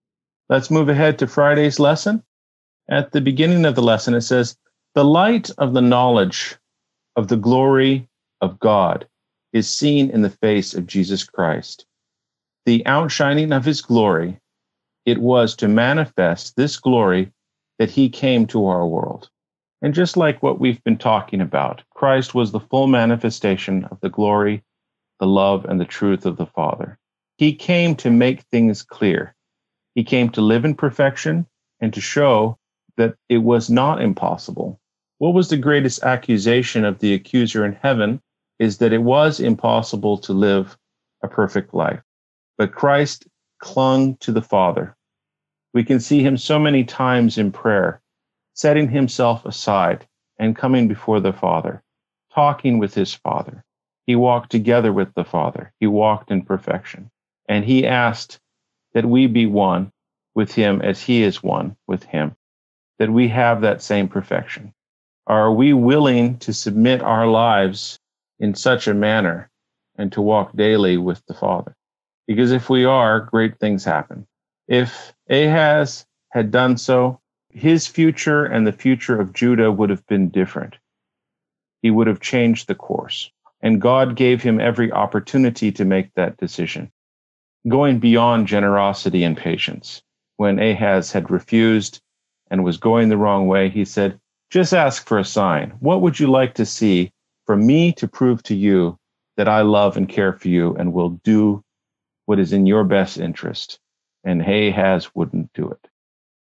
Let's 0.50 0.72
move 0.72 0.90
ahead 0.90 1.20
to 1.20 1.28
Friday's 1.28 1.80
lesson. 1.80 2.24
At 2.90 3.12
the 3.12 3.22
beginning 3.22 3.64
of 3.66 3.76
the 3.76 3.84
lesson, 3.84 4.16
it 4.16 4.22
says, 4.22 4.58
The 4.96 5.06
light 5.06 5.52
of 5.60 5.74
the 5.74 5.82
knowledge 5.82 6.58
of 7.16 7.28
the 7.28 7.38
glory 7.38 8.10
of 8.42 8.60
God 8.60 9.08
is 9.54 9.70
seen 9.70 10.10
in 10.10 10.24
the 10.24 10.32
face 10.32 10.74
of 10.74 10.88
Jesus 10.88 11.24
Christ. 11.24 11.86
The 12.66 12.86
outshining 12.88 13.52
of 13.52 13.66
his 13.66 13.82
glory, 13.82 14.40
it 15.06 15.20
was 15.20 15.56
to 15.58 15.68
manifest 15.68 16.56
this 16.56 16.78
glory 16.78 17.32
that 17.78 17.92
he 17.92 18.10
came 18.10 18.48
to 18.48 18.66
our 18.66 18.88
world. 18.88 19.30
And 19.84 19.94
just 19.94 20.18
like 20.18 20.42
what 20.42 20.60
we've 20.60 20.84
been 20.84 20.98
talking 20.98 21.42
about, 21.42 21.84
Christ 21.92 22.34
was 22.34 22.52
the 22.52 22.60
full 22.60 22.88
manifestation 22.88 23.86
of 23.86 24.00
the 24.02 24.10
glory 24.10 24.64
the 25.20 25.28
love, 25.28 25.66
and 25.66 25.80
the 25.80 25.86
truth 25.86 26.26
of 26.26 26.38
the 26.38 26.46
Father. 26.46 26.98
He 27.38 27.54
came 27.54 27.96
to 27.98 28.10
make 28.10 28.42
things 28.44 28.84
clear. 28.84 29.36
He 29.94 30.04
came 30.04 30.30
to 30.32 30.42
live 30.42 30.66
in 30.66 30.76
perfection 30.76 31.48
and 31.82 31.94
to 31.94 32.02
show 32.02 32.58
that 32.98 33.16
it 33.30 33.40
was 33.40 33.70
not 33.70 34.02
impossible. 34.02 34.80
What 35.18 35.34
was 35.34 35.50
the 35.50 35.58
greatest 35.58 36.04
accusation 36.04 36.86
of 36.86 37.00
the 37.00 37.14
accuser 37.14 37.66
in 37.66 37.74
heaven 37.74 38.22
is 38.60 38.78
that 38.78 38.94
it 38.94 39.04
was 39.04 39.40
impossible 39.40 40.18
to 40.20 40.34
live 40.34 40.78
a 41.24 41.28
perfect 41.28 41.74
life. 41.74 42.02
But 42.58 42.74
Christ 42.74 43.28
clung 43.60 44.16
to 44.18 44.32
the 44.32 44.42
Father. 44.42 44.96
We 45.74 45.84
can 45.84 46.00
see 46.00 46.24
him 46.24 46.38
so 46.38 46.58
many 46.58 46.86
times 46.86 47.38
in 47.38 47.52
prayer, 47.52 48.02
setting 48.54 48.90
himself 48.90 49.46
aside 49.46 50.08
and 50.40 50.56
coming 50.56 50.88
before 50.88 51.20
the 51.20 51.34
Father, 51.34 51.84
talking 52.34 52.80
with 52.80 52.94
his 52.94 53.14
Father. 53.14 53.65
He 54.06 54.16
walked 54.16 54.52
together 54.52 54.94
with 54.94 55.14
the 55.16 55.24
Father. 55.26 55.74
He 55.80 55.88
walked 55.88 56.32
in 56.32 56.44
perfection. 56.44 57.10
And 57.48 57.66
he 57.66 57.88
asked 57.88 58.40
that 58.94 59.06
we 59.06 59.28
be 59.28 59.46
one 59.46 59.92
with 60.34 60.54
him 60.54 60.82
as 60.82 61.02
he 61.02 61.24
is 61.24 61.44
one 61.44 61.76
with 61.88 62.04
him, 62.04 62.36
that 63.00 63.10
we 63.10 63.28
have 63.30 63.62
that 63.62 63.82
same 63.82 64.08
perfection. 64.08 64.74
Are 65.28 65.52
we 65.52 65.74
willing 65.74 66.38
to 66.40 66.54
submit 66.54 67.02
our 67.02 67.28
lives 67.28 68.00
in 68.40 68.54
such 68.54 68.88
a 68.88 68.94
manner 68.94 69.50
and 69.96 70.12
to 70.12 70.22
walk 70.22 70.56
daily 70.56 70.98
with 70.98 71.26
the 71.28 71.34
Father? 71.34 71.76
Because 72.28 72.52
if 72.52 72.70
we 72.70 72.86
are, 72.86 73.22
great 73.22 73.60
things 73.60 73.84
happen. 73.84 74.28
If 74.68 75.14
Ahaz 75.30 76.06
had 76.30 76.52
done 76.52 76.78
so, 76.78 77.20
his 77.50 77.88
future 77.88 78.46
and 78.46 78.68
the 78.68 78.72
future 78.72 79.20
of 79.20 79.34
Judah 79.34 79.72
would 79.72 79.90
have 79.90 80.06
been 80.08 80.30
different. 80.30 80.78
He 81.82 81.92
would 81.92 82.08
have 82.08 82.20
changed 82.20 82.68
the 82.68 82.76
course. 82.76 83.32
And 83.66 83.82
God 83.82 84.16
gave 84.16 84.44
him 84.44 84.60
every 84.60 84.92
opportunity 84.92 85.72
to 85.72 85.86
make 85.86 86.14
that 86.14 86.38
decision, 86.38 86.92
going 87.68 87.98
beyond 87.98 88.46
generosity 88.46 89.24
and 89.24 89.36
patience. 89.36 90.04
When 90.38 90.60
Ahaz 90.60 91.12
had 91.12 91.32
refused 91.32 92.00
and 92.52 92.64
was 92.64 92.78
going 92.78 93.10
the 93.10 93.18
wrong 93.18 93.48
way, 93.48 93.70
he 93.70 93.84
said, 93.84 94.20
Just 94.52 94.72
ask 94.72 95.08
for 95.08 95.18
a 95.18 95.26
sign. 95.26 95.72
What 95.80 96.02
would 96.02 96.20
you 96.20 96.28
like 96.28 96.54
to 96.54 96.66
see 96.66 97.12
for 97.48 97.58
me 97.58 97.92
to 97.94 98.08
prove 98.08 98.44
to 98.44 98.56
you 98.56 99.00
that 99.36 99.50
I 99.50 99.62
love 99.62 99.98
and 99.98 100.08
care 100.08 100.34
for 100.34 100.48
you 100.48 100.76
and 100.76 100.94
will 100.94 101.20
do 101.24 101.64
what 102.28 102.40
is 102.40 102.54
in 102.54 102.68
your 102.68 102.84
best 102.84 103.18
interest? 103.18 103.80
And 104.24 104.44
Ahaz 104.44 105.16
wouldn't 105.16 105.52
do 105.54 105.72
it. 105.72 105.90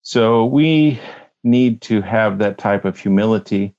So 0.04 0.46
we 0.46 1.00
need 1.44 1.82
to 1.82 2.04
have 2.04 2.38
that 2.38 2.60
type 2.60 2.86
of 2.86 3.00
humility 3.00 3.74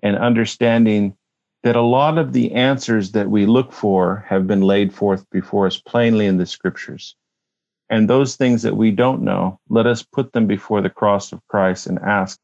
and 0.00 0.16
understanding 0.16 1.16
that 1.64 1.76
a 1.76 1.82
lot 1.82 2.18
of 2.18 2.34
the 2.34 2.52
answers 2.52 3.12
that 3.12 3.30
we 3.30 3.46
look 3.46 3.72
for 3.72 4.24
have 4.28 4.46
been 4.46 4.60
laid 4.60 4.94
forth 4.94 5.28
before 5.30 5.66
us 5.66 5.78
plainly 5.78 6.26
in 6.26 6.36
the 6.36 6.44
scriptures. 6.44 7.16
And 7.88 8.08
those 8.08 8.36
things 8.36 8.62
that 8.62 8.76
we 8.76 8.90
don't 8.90 9.22
know, 9.22 9.58
let 9.70 9.86
us 9.86 10.02
put 10.02 10.32
them 10.32 10.46
before 10.46 10.82
the 10.82 10.90
cross 10.90 11.32
of 11.32 11.40
Christ 11.48 11.86
and 11.86 11.98
ask 11.98 12.38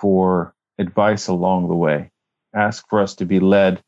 for 0.00 0.54
advice 0.78 1.28
along 1.28 1.68
the 1.68 1.74
way. 1.74 2.10
Ask 2.52 2.84
for 2.88 3.00
us 3.00 3.14
to 3.16 3.24
be 3.24 3.38
led 3.38 3.80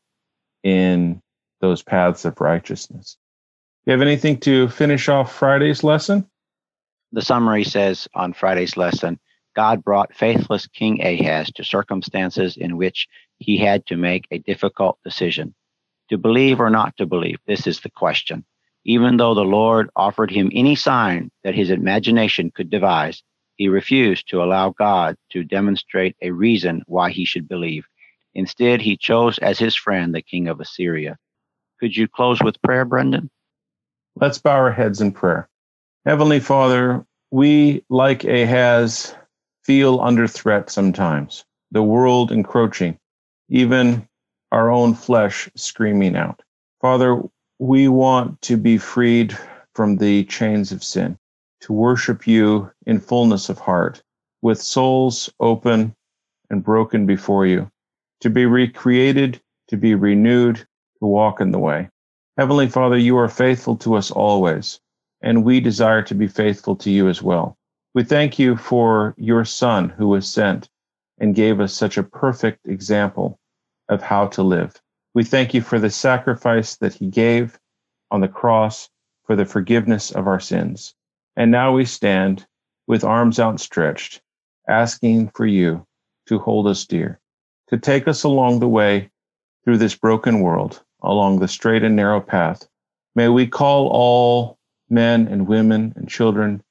in 0.63 1.21
those 1.59 1.83
paths 1.83 2.23
of 2.23 2.39
righteousness. 2.39 3.17
You 3.85 3.91
have 3.91 4.01
anything 4.01 4.39
to 4.41 4.69
finish 4.69 5.09
off 5.09 5.35
Friday's 5.35 5.83
lesson? 5.83 6.29
The 7.11 7.21
summary 7.21 7.65
says 7.65 8.07
on 8.13 8.31
Friday's 8.31 8.77
lesson 8.77 9.19
God 9.53 9.83
brought 9.83 10.13
faithless 10.13 10.67
King 10.67 11.01
Ahaz 11.01 11.51
to 11.55 11.63
circumstances 11.63 12.55
in 12.55 12.77
which 12.77 13.07
he 13.39 13.57
had 13.57 13.85
to 13.87 13.95
make 13.95 14.27
a 14.31 14.39
difficult 14.39 14.97
decision. 15.03 15.53
To 16.09 16.17
believe 16.17 16.59
or 16.59 16.69
not 16.69 16.95
to 16.97 17.05
believe, 17.05 17.39
this 17.45 17.67
is 17.67 17.81
the 17.81 17.89
question. 17.89 18.45
Even 18.85 19.17
though 19.17 19.33
the 19.33 19.41
Lord 19.41 19.89
offered 19.95 20.31
him 20.31 20.49
any 20.53 20.75
sign 20.75 21.29
that 21.43 21.55
his 21.55 21.69
imagination 21.69 22.51
could 22.51 22.69
devise, 22.69 23.21
he 23.55 23.67
refused 23.67 24.29
to 24.29 24.41
allow 24.41 24.69
God 24.69 25.17
to 25.31 25.43
demonstrate 25.43 26.15
a 26.21 26.31
reason 26.31 26.83
why 26.87 27.11
he 27.11 27.25
should 27.25 27.47
believe. 27.49 27.85
Instead, 28.33 28.81
he 28.81 28.95
chose 28.95 29.39
as 29.39 29.59
his 29.59 29.75
friend 29.75 30.13
the 30.13 30.21
king 30.21 30.47
of 30.47 30.59
Assyria. 30.59 31.17
Could 31.79 31.97
you 31.97 32.07
close 32.07 32.41
with 32.41 32.61
prayer, 32.61 32.85
Brendan? 32.85 33.29
Let's 34.15 34.37
bow 34.37 34.55
our 34.55 34.71
heads 34.71 35.01
in 35.01 35.11
prayer. 35.11 35.49
Heavenly 36.05 36.39
Father, 36.39 37.05
we, 37.31 37.83
like 37.89 38.23
Ahaz, 38.23 39.13
feel 39.63 39.99
under 39.99 40.27
threat 40.27 40.69
sometimes, 40.69 41.43
the 41.71 41.83
world 41.83 42.31
encroaching, 42.31 42.97
even 43.49 44.07
our 44.51 44.69
own 44.69 44.93
flesh 44.93 45.49
screaming 45.55 46.15
out. 46.15 46.41
Father, 46.81 47.21
we 47.59 47.87
want 47.87 48.41
to 48.43 48.57
be 48.57 48.77
freed 48.77 49.37
from 49.73 49.97
the 49.97 50.23
chains 50.25 50.71
of 50.71 50.83
sin, 50.83 51.17
to 51.61 51.73
worship 51.73 52.27
you 52.27 52.71
in 52.85 52.99
fullness 52.99 53.49
of 53.49 53.59
heart, 53.59 54.01
with 54.41 54.61
souls 54.61 55.29
open 55.39 55.95
and 56.49 56.63
broken 56.63 57.05
before 57.05 57.45
you, 57.45 57.69
to 58.21 58.29
be 58.29 58.45
recreated, 58.45 59.41
to 59.67 59.77
be 59.77 59.95
renewed, 59.95 60.57
to 60.57 61.05
walk 61.05 61.41
in 61.41 61.51
the 61.51 61.59
way. 61.59 61.89
Heavenly 62.37 62.67
Father, 62.67 62.97
you 62.97 63.17
are 63.17 63.27
faithful 63.27 63.75
to 63.77 63.95
us 63.95 64.11
always, 64.11 64.79
and 65.21 65.43
we 65.43 65.59
desire 65.59 66.01
to 66.03 66.15
be 66.15 66.27
faithful 66.27 66.75
to 66.77 66.91
you 66.91 67.09
as 67.09 67.21
well. 67.21 67.57
We 67.93 68.03
thank 68.03 68.37
you 68.37 68.55
for 68.55 69.15
your 69.17 69.43
Son 69.45 69.89
who 69.89 70.07
was 70.07 70.29
sent 70.29 70.69
and 71.19 71.35
gave 71.35 71.59
us 71.59 71.73
such 71.73 71.97
a 71.97 72.03
perfect 72.03 72.67
example 72.67 73.39
of 73.89 74.01
how 74.01 74.27
to 74.27 74.43
live. 74.43 74.81
We 75.13 75.23
thank 75.23 75.53
you 75.53 75.61
for 75.61 75.79
the 75.79 75.89
sacrifice 75.89 76.75
that 76.77 76.93
he 76.93 77.07
gave 77.07 77.57
on 78.11 78.21
the 78.21 78.27
cross 78.27 78.89
for 79.25 79.35
the 79.35 79.45
forgiveness 79.45 80.11
of 80.11 80.27
our 80.27 80.39
sins. 80.39 80.93
And 81.35 81.51
now 81.51 81.73
we 81.73 81.85
stand 81.85 82.45
with 82.87 83.03
arms 83.03 83.39
outstretched, 83.39 84.21
asking 84.67 85.29
for 85.29 85.45
you 85.45 85.85
to 86.27 86.39
hold 86.39 86.67
us 86.67 86.85
dear, 86.85 87.19
to 87.67 87.77
take 87.77 88.07
us 88.07 88.23
along 88.23 88.59
the 88.59 88.67
way 88.67 89.09
through 89.63 89.77
this 89.77 89.95
broken 89.95 90.39
world, 90.39 90.81
along 91.01 91.39
the 91.39 91.47
straight 91.47 91.83
and 91.83 91.95
narrow 91.95 92.21
path. 92.21 92.67
May 93.15 93.27
we 93.29 93.47
call 93.47 93.87
all 93.87 94.57
men 94.89 95.27
and 95.27 95.47
women 95.47 95.93
and 95.95 96.07
children 96.07 96.63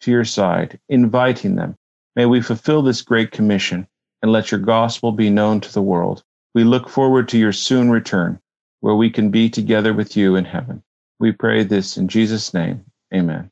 to 0.00 0.10
your 0.10 0.24
side, 0.24 0.78
inviting 0.88 1.56
them. 1.56 1.76
May 2.14 2.26
we 2.26 2.40
fulfill 2.40 2.82
this 2.82 3.02
great 3.02 3.32
commission 3.32 3.88
and 4.24 4.32
let 4.32 4.50
your 4.50 4.58
gospel 4.58 5.12
be 5.12 5.28
known 5.28 5.60
to 5.60 5.70
the 5.70 5.82
world. 5.82 6.24
We 6.54 6.64
look 6.64 6.88
forward 6.88 7.28
to 7.28 7.38
your 7.38 7.52
soon 7.52 7.90
return, 7.90 8.40
where 8.80 8.94
we 8.94 9.10
can 9.10 9.30
be 9.30 9.50
together 9.50 9.92
with 9.92 10.16
you 10.16 10.34
in 10.34 10.46
heaven. 10.46 10.82
We 11.20 11.30
pray 11.32 11.62
this 11.62 11.98
in 11.98 12.08
Jesus' 12.08 12.54
name. 12.54 12.86
Amen. 13.12 13.50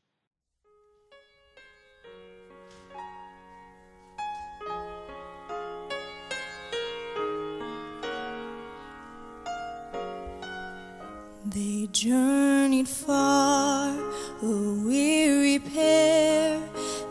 They 11.45 11.87
journeyed 11.91 12.87
far, 12.87 13.95
a 14.41 14.83
weary 14.83 15.59
pair. 15.59 16.59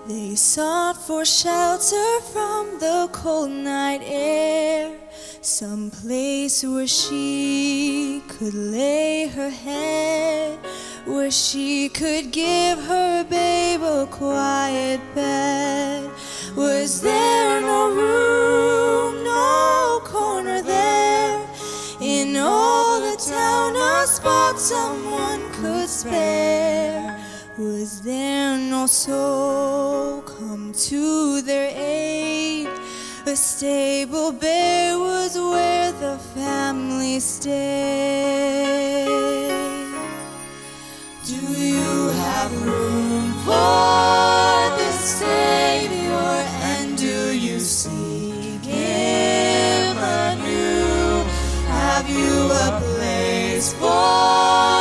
They 0.08 0.34
saw 0.34 0.91
for 1.06 1.24
shelter 1.24 2.20
from 2.32 2.78
the 2.78 3.08
cold 3.10 3.50
night 3.50 4.02
air. 4.04 4.96
Some 5.40 5.90
place 5.90 6.62
where 6.62 6.86
she 6.86 8.22
could 8.28 8.54
lay 8.54 9.26
her 9.26 9.50
head, 9.50 10.60
where 11.04 11.32
she 11.32 11.88
could 11.88 12.30
give 12.30 12.78
her 12.84 13.24
babe 13.24 13.82
a 13.82 14.06
quiet 14.06 15.00
bed. 15.12 16.08
Was 16.54 17.00
there 17.00 17.60
no 17.60 17.90
room, 17.90 19.24
no 19.24 20.00
corner 20.04 20.62
there? 20.62 21.44
In 22.00 22.36
all 22.36 23.00
the 23.00 23.16
town, 23.16 23.74
a 23.74 24.06
spot 24.06 24.56
someone 24.56 25.50
could 25.50 25.88
spare. 25.88 27.18
Was 27.58 28.02
there 28.02 28.56
no 28.56 28.86
soul 28.86 30.21
to 30.92 31.40
their 31.40 31.72
aid? 31.74 32.68
A 33.24 33.34
stable 33.34 34.30
bare 34.30 34.98
was 34.98 35.34
where 35.38 35.90
the 35.92 36.18
family 36.34 37.18
stayed. 37.18 37.56
Do 41.24 41.40
you 41.72 42.10
have 42.24 42.50
room 42.66 43.32
for 43.46 44.58
the 44.80 44.92
Savior? 44.92 46.28
And 46.72 46.98
do 46.98 47.32
you 47.46 47.58
seek 47.58 48.62
Him 48.62 49.96
anew? 49.96 51.24
Have 51.80 52.06
you 52.10 52.34
a 52.66 52.68
place 52.84 53.72
for 53.80 54.71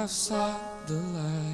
have 0.00 0.10
sought 0.10 0.86
the 0.86 0.94
light? 0.94 1.49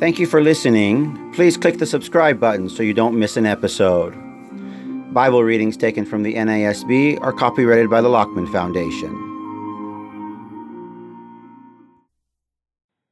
Thank 0.00 0.18
you 0.18 0.26
for 0.26 0.42
listening. 0.42 1.30
Please 1.34 1.58
click 1.58 1.76
the 1.76 1.84
subscribe 1.84 2.40
button 2.40 2.70
so 2.70 2.82
you 2.82 2.94
don't 2.94 3.18
miss 3.18 3.36
an 3.36 3.44
episode. 3.44 4.14
Bible 5.12 5.44
readings 5.44 5.76
taken 5.76 6.06
from 6.06 6.22
the 6.22 6.36
NASB 6.36 7.20
are 7.20 7.34
copyrighted 7.34 7.90
by 7.90 8.00
the 8.00 8.08
Lockman 8.08 8.50
Foundation. 8.50 9.29